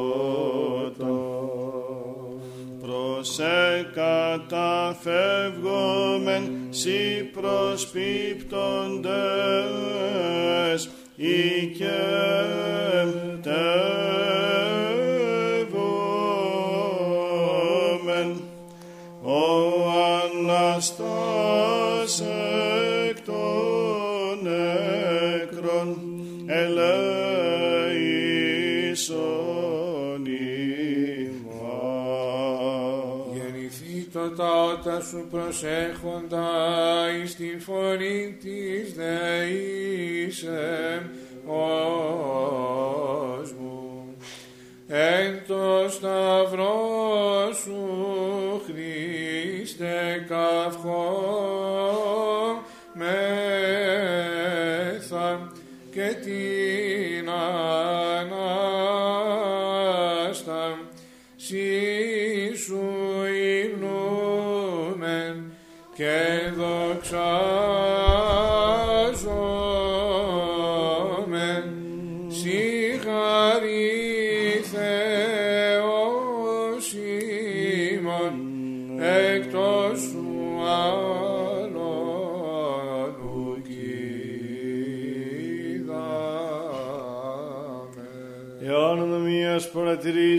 [2.81, 9.80] Προσέ καταφεύγομεν σοι προσπίπτοντες
[34.13, 36.49] Γεννηθήτω τα ότα σου προσέχοντα
[37.21, 40.49] εις τη φωνή της δεήσεμ
[41.45, 42.55] κόσμου.
[44.87, 47.81] Εν το σταυρό σου
[48.65, 51.50] Χριστέ καυχό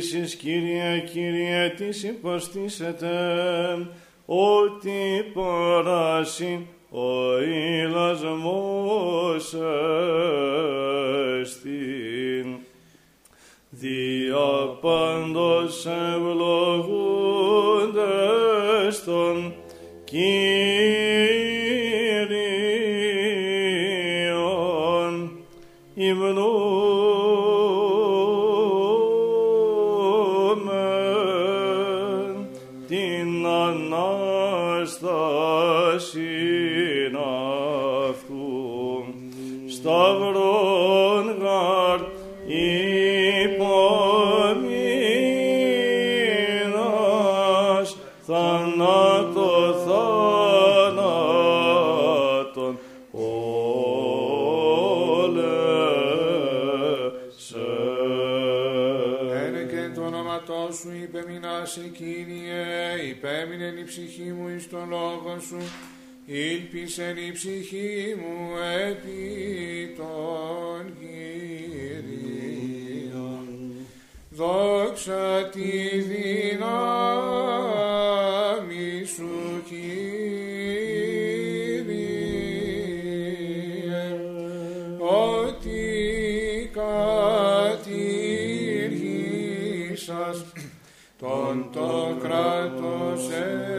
[0.03, 3.09] παρατηρήσεις, Κύριε, Κύριε, της υποστήσετε,
[4.27, 7.41] ότι παράσυν ο
[7.83, 9.55] ηλασμός
[11.41, 12.57] εστίν.
[13.71, 16.53] Δια πάντως ευλογούντες
[62.25, 65.57] Κύριε, υπέμεινεν η ψυχή μου εις τον λόγο σου,
[66.27, 68.57] ήλπισεν η ψυχή μου
[68.89, 72.27] επί των Κύριων.
[74.31, 77.72] Δόξα τη δύναμη
[93.13, 93.72] κράτος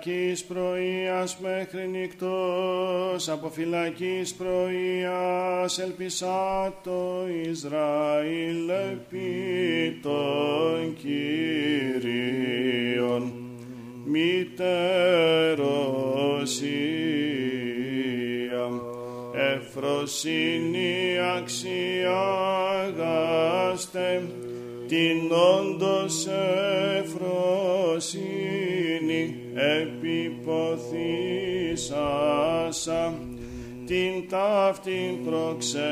[0.00, 12.12] φυλακής πρωίας μέχρι νυχτός, από φυλακής πρωίας ελπισά το Ισραήλ επί των Κυρίων.
[14.04, 14.68] Μητεροσία,
[19.54, 21.72] εφροσύνη αξιάγαστε,
[24.88, 26.26] την όντως
[32.78, 33.18] επιποθήσασα,
[33.86, 35.90] την ταύτην προξενούσαν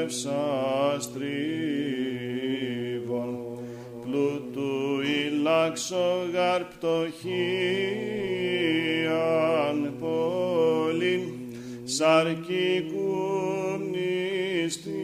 [0.00, 1.98] οδεύσας τρίβων,
[4.02, 7.08] πλούτου ηλάξογαρ πτωχίαν
[10.00, 11.22] πόλην,
[11.84, 13.16] σαρκικού
[13.78, 14.96] μνηστήρος,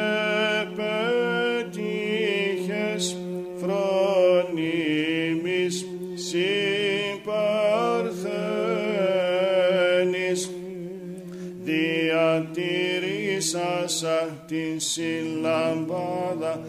[14.02, 16.60] διατηρήσασα την συλλαμπάδα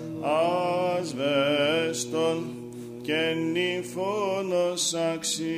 [0.99, 2.55] ασβέστων
[3.03, 5.51] και νυφώνος αξιοθήσα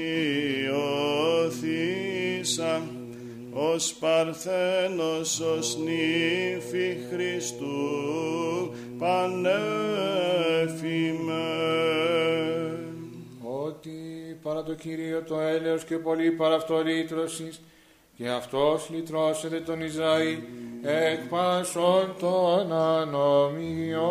[3.52, 9.72] ως παρθένος ως νύφη Χριστού πανέφημε.
[13.42, 13.90] ότι
[14.42, 17.60] παρά το Κύριο το έλεος και πολύ παρά αυτό λύτρωσης,
[18.16, 20.38] και αυτός λυτρώσεται τον Ισραήλ
[20.86, 24.04] εκ πάσων των ανομιών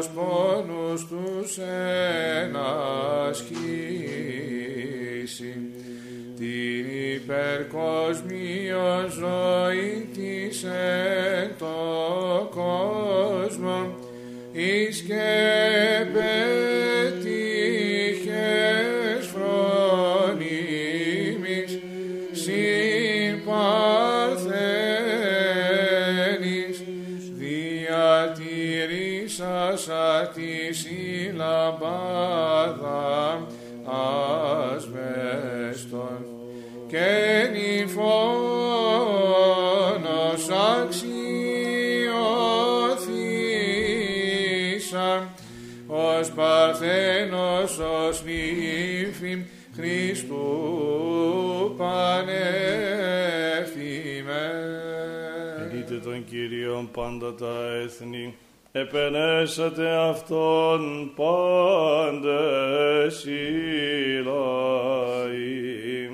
[56.80, 56.80] πανέφημε.
[56.80, 58.36] Ελείτε των Κυρίων πάντα τα έθνη,
[58.72, 66.10] επενέσατε αυτόν πάντες οι λαοί.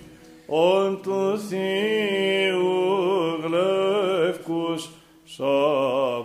[0.47, 2.67] ον του Θείου
[3.43, 4.89] γλεύκους
[5.25, 6.21] σαφώς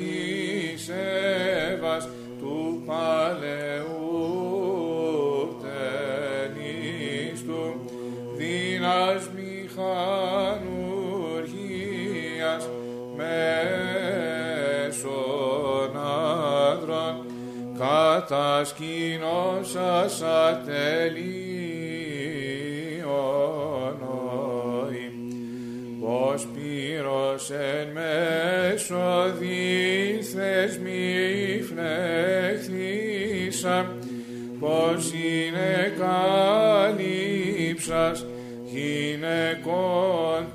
[18.29, 20.69] κατασκήνωσας ατελείων
[24.87, 25.05] όη.
[26.01, 31.61] Πως πήρος εν μέσω δίθες μη
[32.59, 33.77] φλεχθήσα,
[34.59, 35.93] πως είναι
[36.89, 38.25] καλύψας
[38.65, 40.51] γυναικών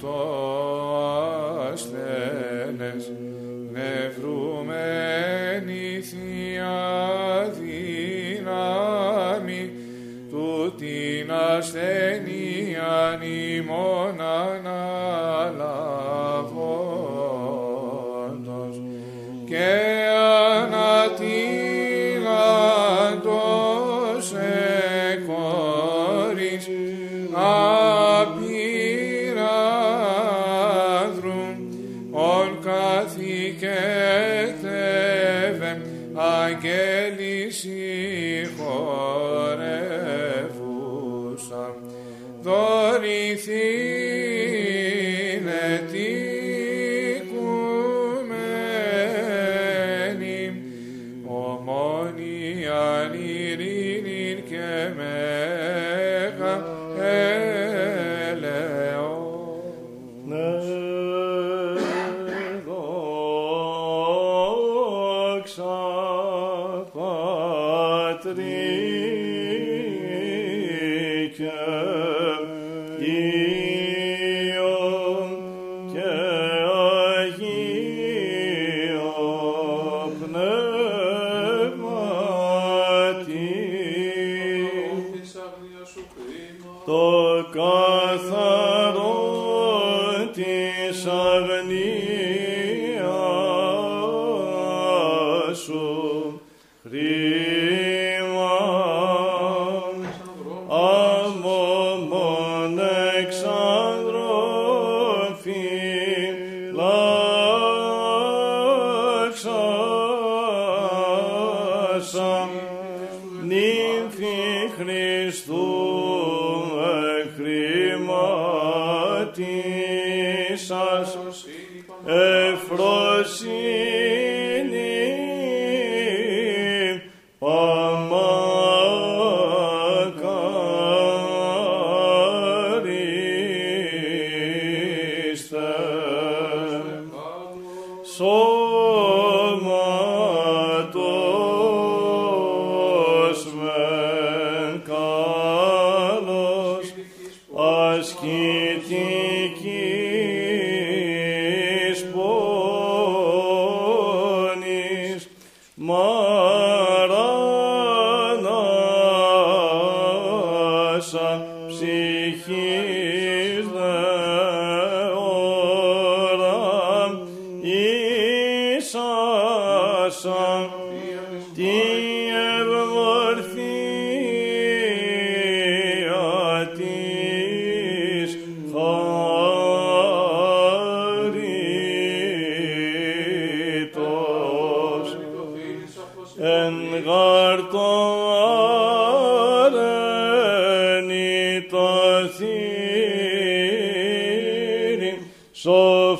[195.57, 196.17] so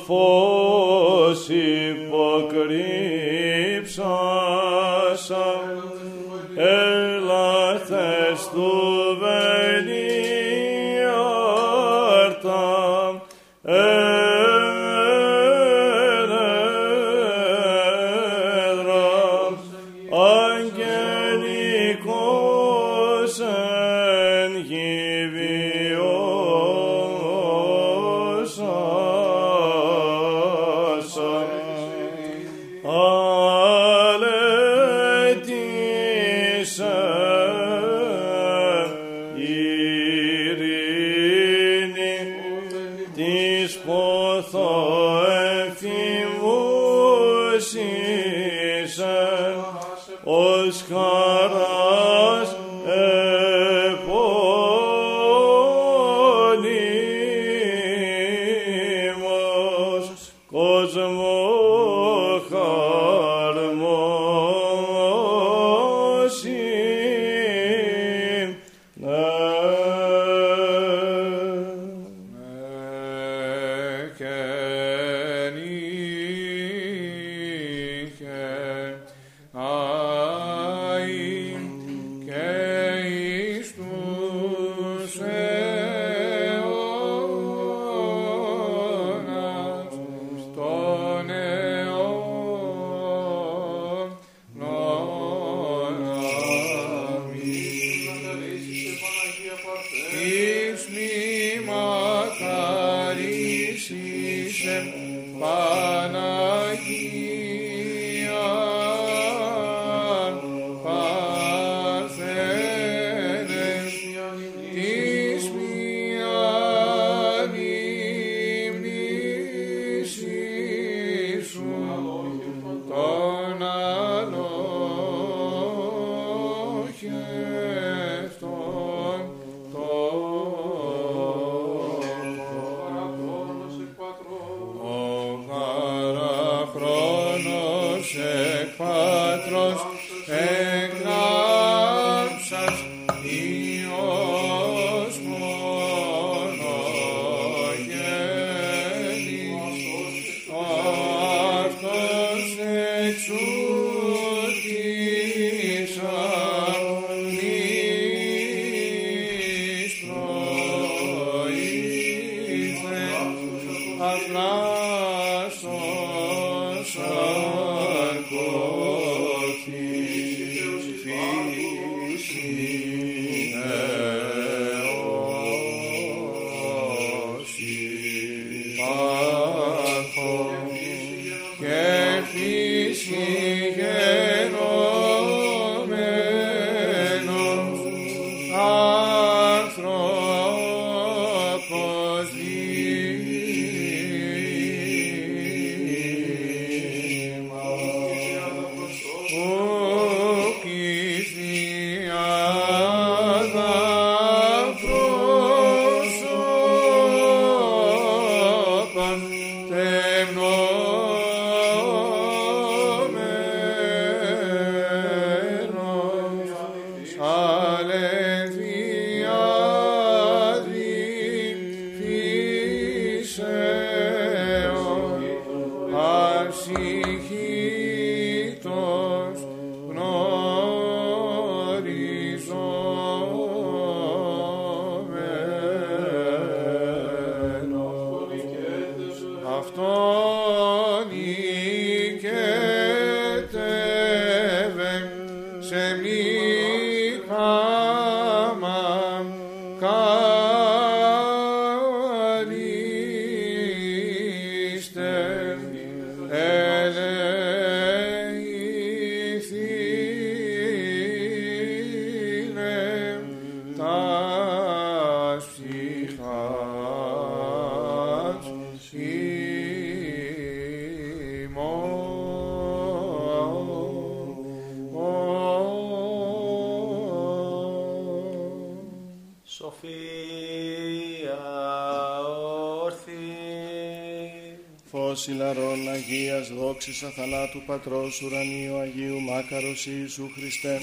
[286.85, 290.79] δόξης αθανάτου Πατρός ουρανίου Αγίου Μάκαρος Ιησού Χριστέ,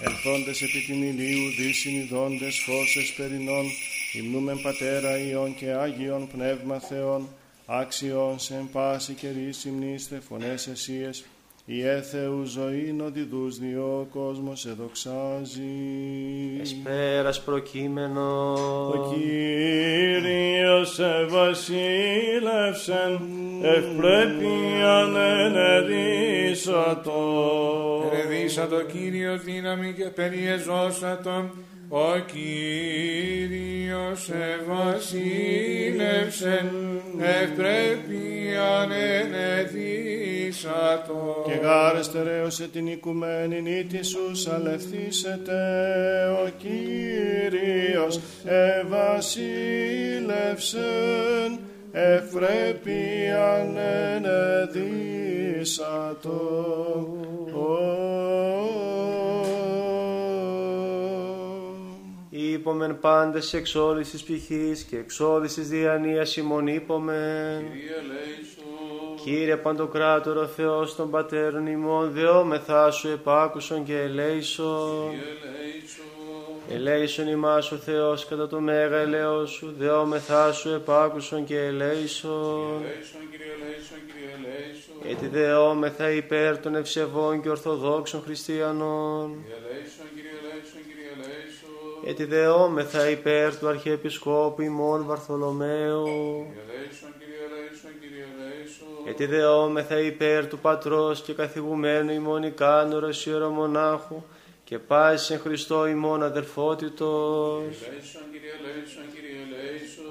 [0.00, 3.64] ελθόντες επί την ηλίου δυσυνειδώντες φως εσπερινών,
[4.12, 7.28] υμνούμεν Πατέρα Υιών και Άγιον Πνεύμα Θεών,
[7.66, 11.24] άξιον σε πάση καιρής υμνήστε φωνές εσίες,
[11.66, 15.62] η έθεου ζωήν οδηδούς διό ο κόσμος εδοξάζει.
[16.60, 18.60] Εσπέρας προκείμενος.
[18.94, 22.33] Ο Κύριος ευασίλευσεν,
[23.64, 27.12] ευπρέπειαν ενεδίσατο.
[28.12, 31.50] Ερεδίσατο Κύριο δύναμη και περιεζώσατο,
[31.88, 35.10] ο Κύριος ευασίλευσεν,
[37.18, 40.34] ευπρέπειαν ενεδίσατο.
[41.46, 45.60] Και γάρε στερέωσε την οικουμένη νύτη σου αλευθύσετε,
[46.44, 49.24] ο Κύριος ευασίλευσεν,
[51.96, 53.76] ευπρέπειαν
[54.14, 55.08] ενεδίσατο.
[62.30, 67.60] Είπομεν πάντες εξ όλης της πηχής και εξ όλης της διανοίας ημών είπομεν.
[67.60, 68.64] Κύριε ελέησον.
[69.24, 75.10] Κύριε Παντοκράτορο Θεός των Πατέρων ημών, δεόμεθά σου επάκουσον και ελέησον.
[76.66, 77.26] Κύριε ελέησον.
[77.26, 82.82] Ελέησον ημάς ο Θεός κατά το μέγα ελέος σου, δεόμεθά σου επάκουσον και ελέησον.
[82.82, 84.94] Ελέησον, Κύριε ελέησον, Κύριε ελέησον.
[85.10, 89.30] Έτσι δεόμεθα υπέρ των ευσεβών και ορθοδόξων χριστιανών.
[89.30, 92.08] Κύριε ελέησον, Κύριε ελέησον, Κύριε ελέησον.
[92.08, 96.04] Έτσι δεόμεθα υπέρ του Αρχιεπισκόπου ημών Βαρθολομαίου.
[96.04, 98.88] Κύριε ελέησον, Κύριε ελέησον, Κύριε ελέησον.
[99.04, 104.22] Γιατί δεόμεθα υπέρ του Πατρός και καθηγουμένου ημών Ικάνωρος ιερομονάχου
[104.64, 107.60] και πάση εν Χριστώ ημών αδελφότητος.
[107.62, 110.04] Ελέησον, Κύριε ελέησον, Κύριε ελέησον.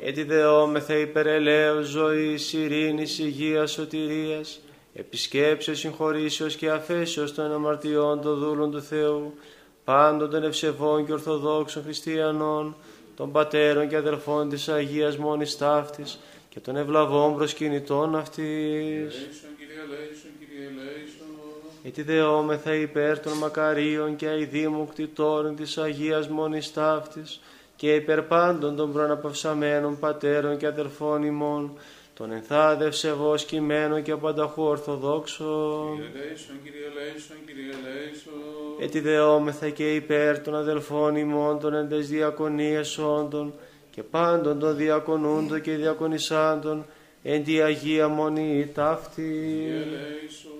[0.00, 4.60] Έτσι δεόμεθα υπέρ ελέους ζωής, ειρήνης, υγείας, σωτηρίας,
[4.94, 9.34] επισκέψεως, συγχωρήσεως και αφέσεως των αμαρτιών των δούλων του Θεού,
[9.84, 12.76] πάντων των ευσεβών και ορθοδόξων χριστιανών,
[13.16, 19.14] των πατέρων και αδελφών της Αγίας μόνης ταύτης και των ευλαβών προσκυνητών αυτής.
[21.88, 27.40] Γιατί δεόμεθα υπέρ των μακαρίων και αηδήμων κτητόρων της Αγίας Μόνης Ταύτης
[27.76, 31.78] και υπέρ πάντων των προαναπαυσαμένων πατέρων και αδελφών ημών,
[32.14, 35.94] των ενθάδευσεβώς κειμένων και πανταχού ορθοδόξων.
[35.94, 38.32] Κύριε ελέησον, Κύριε ελέησον, Κύριε ελέησον.
[38.80, 43.54] Έτσι δεόμεθα και υπέρ των αδελφών ημών των εντες διακονίες όντων
[43.90, 46.86] και πάντων των διακονούντων και διακονισάντων
[47.22, 49.22] εν τη Αγία Μονή ταύτη.
[49.22, 50.57] Κύριε ελέησον.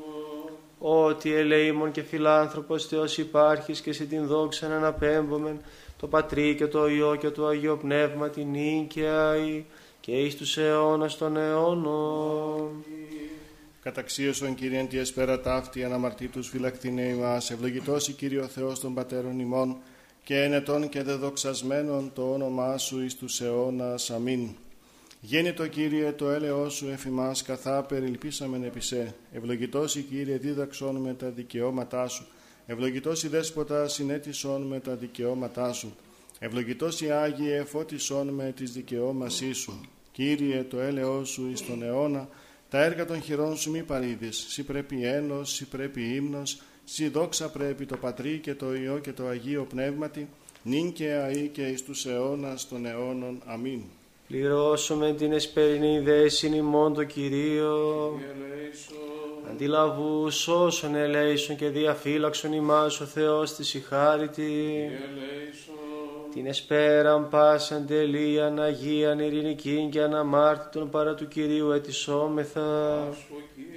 [0.79, 5.61] Ότι ελεήμων και φιλάνθρωπος Θεός υπάρχεις και σε την δόξα να αναπέμπομεν
[5.97, 9.64] το Πατρί και το Υιό και το Αγίο Πνεύμα την νίκαια ή
[10.01, 12.85] και εις τους αιώνας των αιώνων.
[13.83, 19.76] Καταξίωσον Κύριε τη εσπέρα ταύτη αναμαρτήτους φυλακτινέ ημάς, ευλογητός η Κύριο Θεός των Πατέρων ημών
[20.24, 24.11] και ενετών και δεδοξασμένων το όνομά Σου εις τους αιώνας.
[24.11, 24.49] Αμήν.
[25.21, 29.14] Γέννητο Κύριε το έλεος Σου εφημάς καθά περιλπίσαμεν επί σε.
[29.33, 32.27] Ευλογητός η Κύριε δίδαξον με τα δικαιώματά Σου.
[32.66, 35.97] Ευλογητός η Δέσποτα συνέτησον με τα δικαιώματά Σου.
[36.39, 39.81] Ευλογητός η Άγιε φώτισον με τις δικαιώμασή Σου.
[40.12, 42.29] Κύριε το έλεος Σου εις τον αιώνα,
[42.69, 47.51] τα έργα των χειρών σου μη παρήδεις, σι πρέπει ένος, σι πρέπει ύμνος, σι δόξα
[47.51, 50.29] πρέπει το Πατρί και το Υιό και το Αγίο Πνεύματι,
[50.62, 53.43] νυν και αεί και εις τους αιώνας των αιώνων.
[53.47, 53.81] Αμήν.
[54.29, 58.12] Πληρώσουμε την εσπερινή δέσιν ημών το Κυρίο.
[58.16, 59.51] Κύριε ελέησον.
[59.51, 64.43] Αντιλαβού όσων ελέησον και διαφύλαξον ημάς ο Θεός της η χάριτη.
[64.43, 65.74] Κύριε ελέησον.
[66.33, 72.99] Την εσπέραν πάσαν τελείαν Αγίαν ειρηνικήν και αναμάρτητον παρά του Κυρίου ετισόμεθα.
[73.12, 73.68] Σου, Κύριε.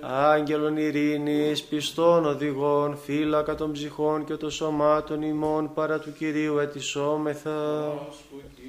[0.00, 7.92] Άγγελων ειρήνης, πιστών οδηγών, φύλακα των ψυχών και των σωμάτων ημών παρά του Κυρίου ετισόμεθα.
[8.10, 8.63] Σου, Κύριε.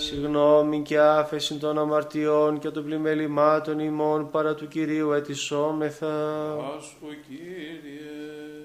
[0.00, 6.06] Συγνώμη και άφεση των αμαρτιών και των πλημελημάτων ημών παρά του Κυρίου ετισόμεθα.
[6.80, 8.17] Σου, Κύριε.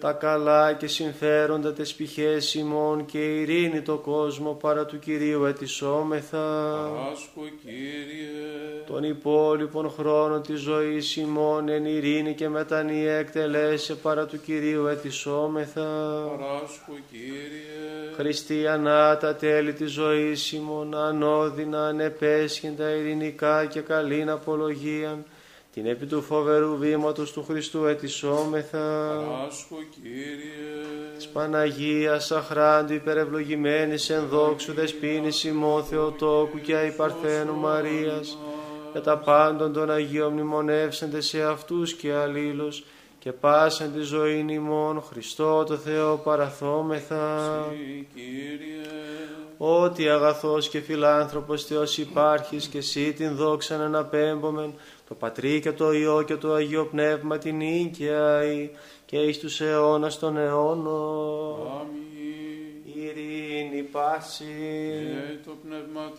[0.04, 6.84] Τα καλά και συμφέροντα τες πηχές ημών και ειρήνη το κόσμο παρά του Κυρίου ετισόμεθα.
[7.12, 14.42] Άσκο Κύριε, Τον υπόλοιπον χρόνο της ζωής ημών εν ειρήνη και μετανία εκτελέσε παρά του
[14.42, 15.82] Κυρίου ετισόμεθα.
[16.30, 25.26] Παράσκο Κύριε, Χριστιανά τα τέλη της ζωής ημών ανώδυνα ανεπέσχυντα ειρηνικά και καλήν απολογίαν
[25.74, 28.80] την επί του φοβερού βήματος του Χριστού ετισόμεθα.
[29.30, 38.38] Παράσκο Κύριε, Της Παναγίας αχράντου υπερευλογημένης εν δόξου δεσπίνης ημών Θεοτόκου και αϊπαρθένου Μαρίας
[38.94, 42.84] και τα πάντων των Αγίων μνημονεύσαντε σε αυτούς και αλλήλους
[43.20, 47.66] και πάσαν τη ζωή ημών Χριστό το Θεό παραθόμεθα.
[47.70, 48.84] Συ, Κύριε,
[49.58, 54.74] Ότι αγαθός και φιλάνθρωπος Θεός υπάρχεις και εσύ την δόξαν αναπέμπομεν
[55.08, 58.70] το Πατρί και το Υιό και το Αγίο Πνεύμα την οίκαια ή
[59.06, 61.68] και εις τους αιώνας των αιώνων.
[61.80, 62.14] Αμήν.
[62.96, 64.44] Ειρήνη πάση.
[64.44, 66.12] Και το πνεύμα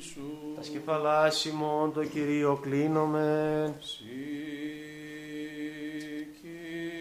[0.00, 3.74] σου, Τα σκεφαλάς ημών το Κυρίο κλείνομεν.
[3.80, 4.04] Συ,
[6.40, 6.92] Κύριε.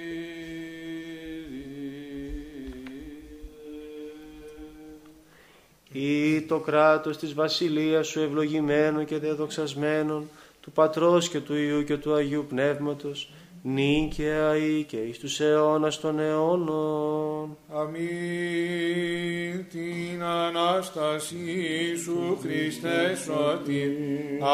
[5.92, 10.30] Ή το κράτος της βασιλείας σου ευλογημένων και δεδοξασμένων
[10.62, 13.30] του Πατρός και του Υιού και του Αγίου Πνεύματος
[13.64, 17.58] νίκαια ή και εις τους αιώνας των αιώνων.
[17.74, 23.92] Αμήν την Ανάστασή σου Χριστέ σωτήρ,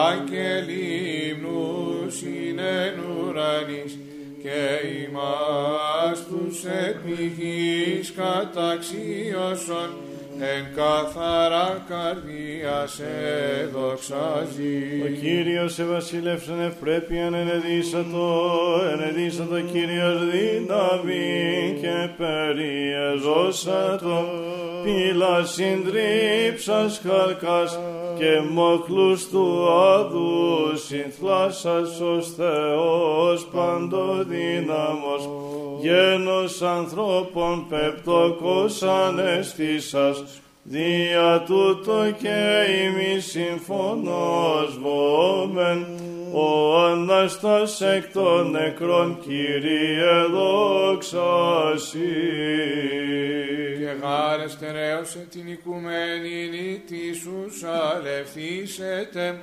[0.09, 0.85] άγγελοι
[1.29, 3.97] υμνούς είναι ουρανής,
[4.41, 9.89] και ημάς τους επιγείς καταξίωσον,
[10.39, 13.03] εν καθαρά καρδία σε
[13.73, 15.01] δοξάζει.
[15.03, 18.51] Ο Κύριος σε βασιλεύσαν ευπρέπειαν ενεδίσατο,
[18.91, 24.25] ενεδίσατο Κύριος δύναμη και περιεζώσατο,
[24.83, 27.79] πύλα συντρίψας χαρκάς
[28.17, 35.29] και μοχλούς του άδου συνθλάσας ως Θεός παντοδύναμος,
[35.81, 40.23] γένος ανθρώπων πεπτοκός ανεστήσας,
[40.69, 45.85] Δια τούτο και ημί συμφωνός βόμεν,
[46.33, 51.19] ο Ανάστας εκ των νεκρών Κύριε δόξα
[51.77, 59.41] Και γάρε στερέωσε την οικουμένη νήτησους αλευθύσετε,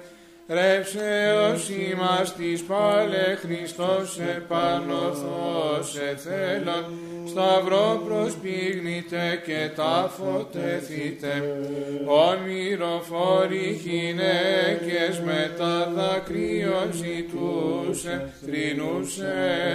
[0.49, 6.85] ρεύσε ως ημάς της πάλε Χριστός επανωθός εθέλων,
[7.27, 11.59] σταυρό προσπίγνητε και ταφωτεθείτε,
[12.07, 19.35] ον μυροφόροι γυναίκες με τα δακρύων ζητούσε, θρηνούσε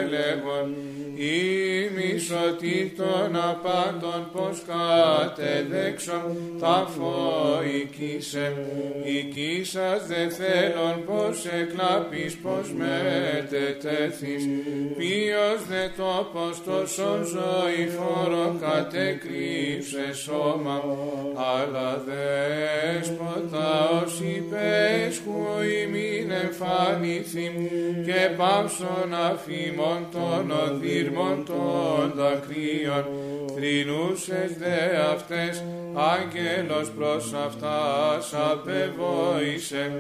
[0.09, 0.75] λέγον,
[1.15, 8.53] η μισοτή των απάντων πως κατεδέξον θα φοηκίσε,
[9.03, 10.27] οικίσας δε
[10.59, 14.43] θέλων πως εκλάπεις πως μετετέθεις,
[14.97, 20.83] ποιος δε τόπος τόσον ζωή φόρο κατεκρύψε σώμα,
[21.53, 25.39] αλλά δέσποτα ως υπέσχου
[25.81, 27.47] ημίν εμφανίθη
[28.05, 33.05] και πάψον αφήμων των οδύρμων των δακρύων,
[33.55, 35.63] θρηνούσες δε αυτές,
[35.95, 39.91] άγγελος προς αυτάς απεβόησε,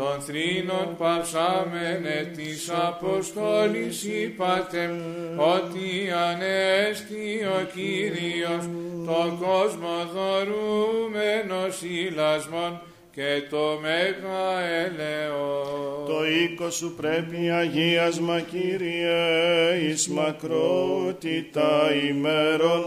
[0.00, 4.90] των θρήνων παυσάμενε της Αποστόλης είπατε,
[5.36, 8.64] ότι ανέστη ο Κύριος,
[9.06, 12.80] το κόσμο δωρούμενος ηλασμών
[13.14, 15.64] και το μέγα ελαιό.
[16.06, 21.70] Το οίκο σου πρέπει αγίασμα Κύριε εις μακρότητα
[22.08, 22.84] ημέρων.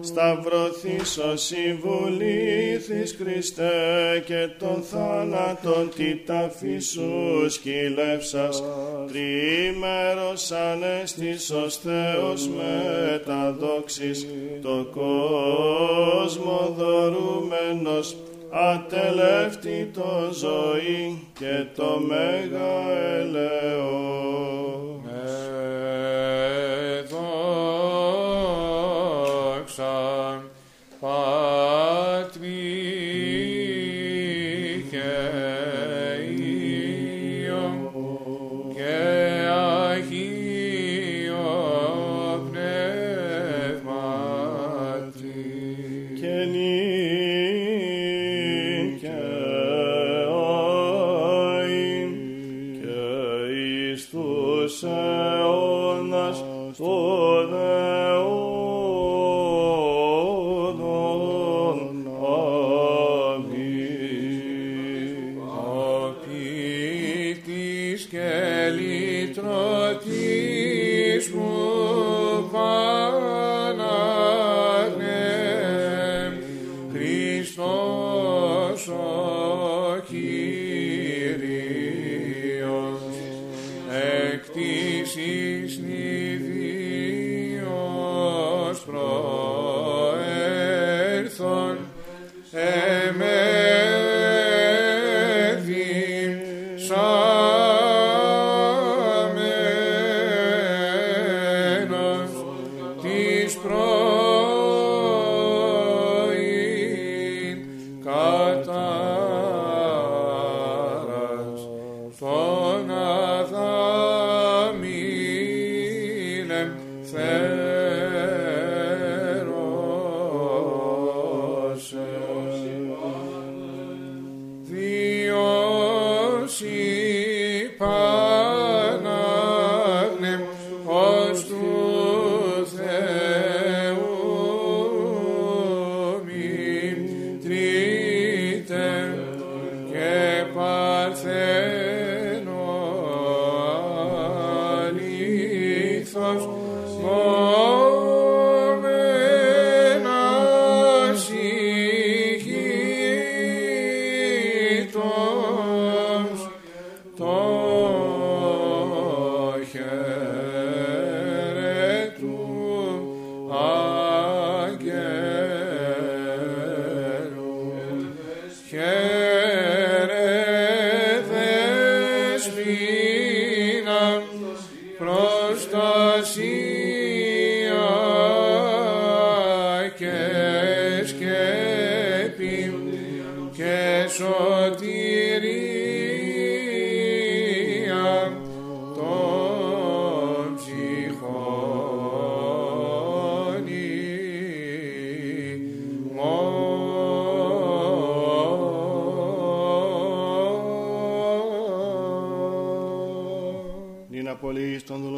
[0.00, 8.62] Σταυρωθείς ως συμβουλήθης Χριστέ και τον θάνατον τη ταφής σου σκυλεύσας
[9.08, 14.26] τριήμερος ανέστης ως Θεός μεταδόξης.
[14.62, 18.16] Το κόσμο δωρούμενος
[18.56, 24.93] ατελεύτητο ζωή και το μέγα ελαιό.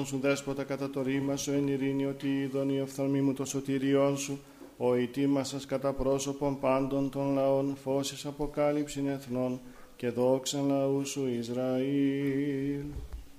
[0.07, 4.17] Σου δέσποτα κατά το ρήμα σου εν ειρήνη ότι είδον η οφθαλμή μου το σωτηριόν
[4.17, 4.39] σου
[4.77, 9.61] ο ετοίμασας κατά πρόσωπον πάντων των λαών φώσεις αποκάλυψην εθνών
[9.97, 12.85] και δόξαν λαού σου Ισραήλ.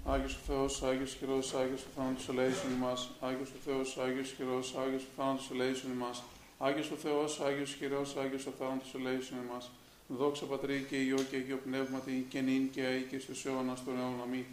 [0.06, 3.10] Άγιος ο Θεός, Άγιος χειρός, Άγιος ο θάνατος ελέησον ημάς.
[3.20, 6.24] Άγιος ο Θεός, Άγιος χειρός, Άγιος ο θάνατος ελέησον ημάς.
[6.58, 9.72] Άγιος ο Θεός, Άγιος χειρός, Άγιος ο θάνατος ελέησον ημάς.
[10.08, 13.94] Δόξα Πατρί και Υιό και Αγίο Πνεύματι και νυν και αεί και στους αιώνας των
[13.98, 14.46] αιώνων αμή.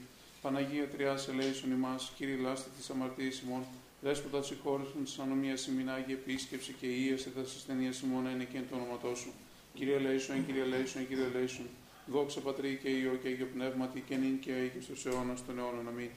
[0.45, 3.63] Παναγία Τριάς ελέησον ημάς, Κύριε λάστη της αμαρτίας ημών,
[4.01, 8.57] Δέσποτα της συγχώρεσον της ανομίας ημίν Άγιε επίσκεψη και ίεσε τα ασθενείας ημών είναι και
[8.57, 9.33] εν το όνοματό σου.
[9.75, 11.67] Κύριε ελέησον, Κύριε ελέησον, Κύριε ελέησον.
[12.07, 15.59] Δόξα Πατρί και Υιό και Αγίο Πνεύματι και νυν και αεί και στους αιώνας των
[15.59, 16.11] αιώνων αμή.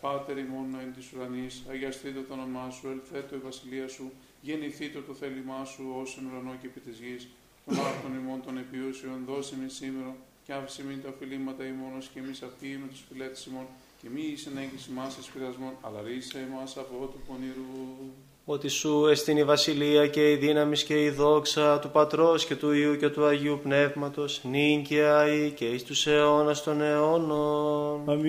[0.00, 5.14] Πάτερ ημών εν της ουρανής, αγιαστείτε το όνομά σου, ελθέτω η βασιλεία σου, γεννηθείτε το
[5.14, 7.28] θέλημά σου ως εν ουρανό και επί της γης.
[7.66, 12.18] Των άρτων ημών των επιούσεων, δώσε με σήμερα και άφησε μην τα οφειλήματα ημώνος και
[12.18, 13.66] εμείς αυτοί με τους φιλέτες ημών
[14.02, 18.12] και μη εις ενέγγιση μας εις πειρασμών, αλλά ρίσε εμάς από του πονηρού.
[18.46, 22.72] Ότι σου εστίν η βασιλεία και η δύναμη και η δόξα του Πατρός και του
[22.72, 28.02] Υιού και του Αγίου Πνεύματος, νυν και αεί και εις τους αιώνας των αιώνων.
[28.06, 28.22] Αμήν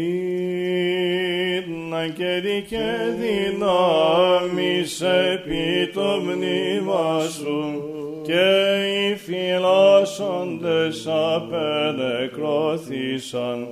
[1.94, 7.84] αγγέλη και δυνάμεις επί το μνήμα σου
[8.24, 13.68] και οι φυλάσσοντες απενεκρώθησαν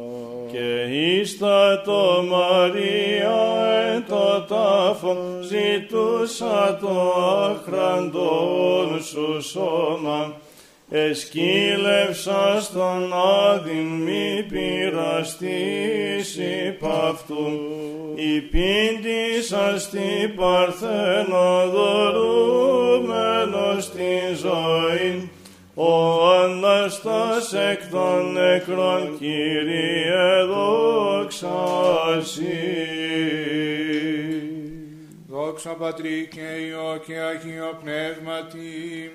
[0.54, 0.82] και
[1.20, 3.38] ίστα το Μαρία
[3.94, 7.14] εν το τάφο ζητούσα το
[7.50, 10.34] άχραντον σου σώμα.
[10.90, 13.14] Εσκύλευσα στον
[13.48, 16.38] άδειν μη πειραστής
[16.68, 17.60] υπ' αυτού,
[18.16, 23.02] υπήντησα στην παρθένο δωρούμενος
[23.90, 25.30] την ζωή,
[25.76, 32.44] ο Αναστάς εκ των νεκρών Κύριε δόξα Συ.
[35.28, 39.12] Δόξα Πατρί και Υιό και Αγίο Πνεύματι,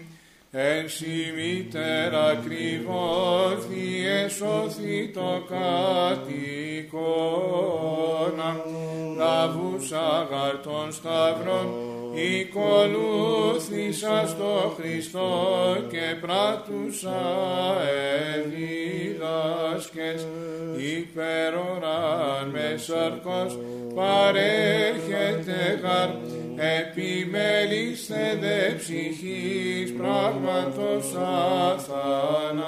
[0.51, 6.91] εν σοι μητέρα κρυβώθη εσώθη το κατοικόνα,
[9.17, 11.73] λαβούσα γαρ των σταυρών,
[12.15, 13.27] οικολούθησα
[14.27, 17.21] στο Χριστό και πράτουσα
[18.35, 20.27] εδίδασκες,
[20.77, 23.59] υπεροράν με σαρκός
[23.95, 26.09] παρέχεται γαρ,
[26.59, 31.15] επιμέληστε δε ψυχής πράγματος
[31.75, 32.67] αθανάτου,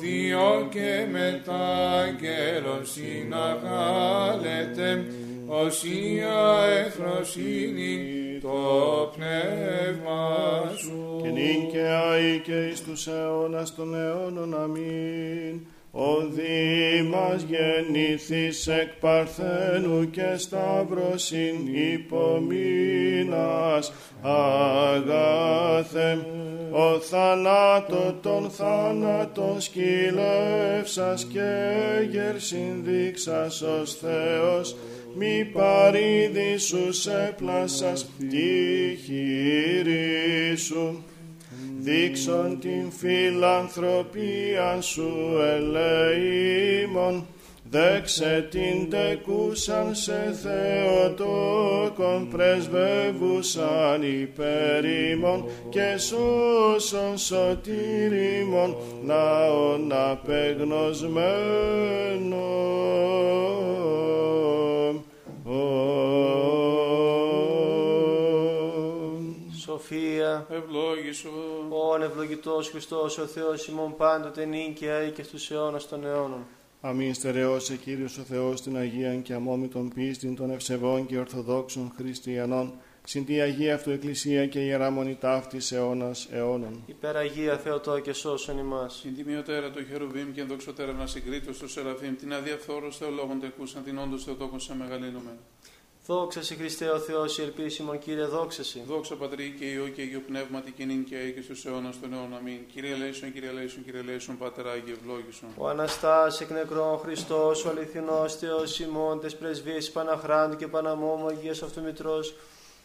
[0.00, 4.88] διό και μετάγγελος συναγάλετε,
[5.46, 11.20] οσία εχροσύνη το πνεύμα σου.
[11.22, 15.60] και νυν και αεί και εις τους αιώνας των αιώνων αμήν.
[16.00, 21.56] Ο Δήμας γεννήθης εκ Παρθένου και Σταύρωσιν
[21.92, 23.92] υπομείνει τίνας
[24.22, 25.46] αγάθε.
[26.70, 31.50] Ο θανάτο των θάνατων σκυλεύσας και
[32.10, 34.76] γερσιν δείξας ως Θεός,
[35.14, 41.04] μη παρήδη σου σε πλάσας τη χείρη σου.
[41.78, 45.12] Δείξον την φιλανθρωπία σου
[45.56, 47.26] ελεήμων,
[47.70, 61.18] Δέξε την τεκούσαν σε Θεοτόκον πρεσβεύουσαν υπερήμων και σώσον σωτήριμον ναόν απεγνωσμένον.
[69.88, 71.28] Σοφία, Ευλόγησο.
[71.68, 76.46] όν ευλογητός Χριστός ο Θεός ημών πάντοτε νίκαια και στους αιώνας των αιώνων.
[76.80, 82.72] Αμήν στερεώσε Κύριος ο Θεός την Αγίαν και αμόμητον πίστην των ευσεβών και ορθοδόξων χριστιανών,
[83.04, 86.82] συν τη Αγία Αυτού Εκκλησία και Ιερά Μονή ταύτης αιώνας αιώνων.
[86.86, 89.00] Υπεραγία Θεοτό και σώσον ημάς.
[89.02, 93.98] Την τιμιωτέρα του Χερουβίμ και ενδοξωτέρα να συγκρίτω στο Σεραφείμ, την αδιαφθόρος θεολόγων τεκούσαν, την
[93.98, 95.30] όντως Θεοτόκον σε μεγαλύνουμε.
[96.10, 98.82] Δόξα σε Χριστέ ο Θεός, η ελπίσιμον Κύριε, δόξα σε.
[98.86, 102.12] Δόξα Πατρί και Υιό και Αγίο Πνεύματι και νυν και αεί και στους αιώνας των
[102.12, 102.36] αιώνων.
[102.36, 102.58] Αμήν.
[102.72, 105.48] Κύριε Λέησον, Κύριε Λέησον, Κύριε Λέησον, Πάτερ Άγιε ευλόγησον.
[105.56, 111.62] Ο Αναστάς εκ νεκρών Χριστός, ο αληθινός Θεός ημών, τες πρεσβείες Παναχράντου και Παναμόμου Αγίας
[111.62, 112.34] Αυτομητρός,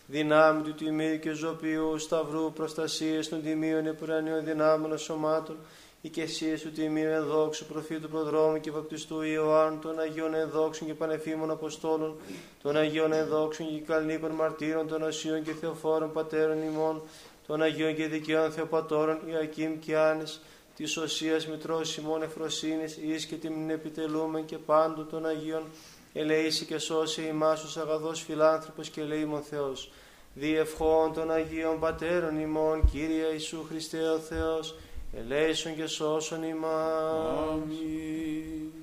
[0.07, 5.57] δυνάμει του τιμίου και ζωπιού, σταυρού, προστασίες των τιμίων επουρανίων δυνάμεων σωμάτων,
[6.06, 12.16] οικεσίες του τιμίου ενδόξου προφήτου προδρόμου και βαπτιστού Ιωάννου, των Αγίων ενδόξων και πανεφήμων Αποστόλων,
[12.62, 17.01] των Αγίων ενδόξων και καλνίκων μαρτύρων, των Οσίων και Θεοφόρων πατέρων ημών,
[17.47, 20.41] των Αγίων και Δικαίων Θεοπατώρων Ιακήμ και Άνης,
[20.76, 25.64] της Οσίας Μητρός ημών Εφροσύνης, εις και τιμήν επιτελούμεν και πάντου των Αγίων,
[26.14, 29.91] ελεήσει και σώσει ημάς ως αγαθός φιλάνθρωπος και ελεήμων Θεός.
[30.34, 34.76] Διευχών των Αγίων Πατέρων ημών, Κύριε Ιησού Χριστέ ο Θεός,
[35.14, 37.51] ελέησον και σώσον ημάς.
[37.51, 38.82] Αμήν.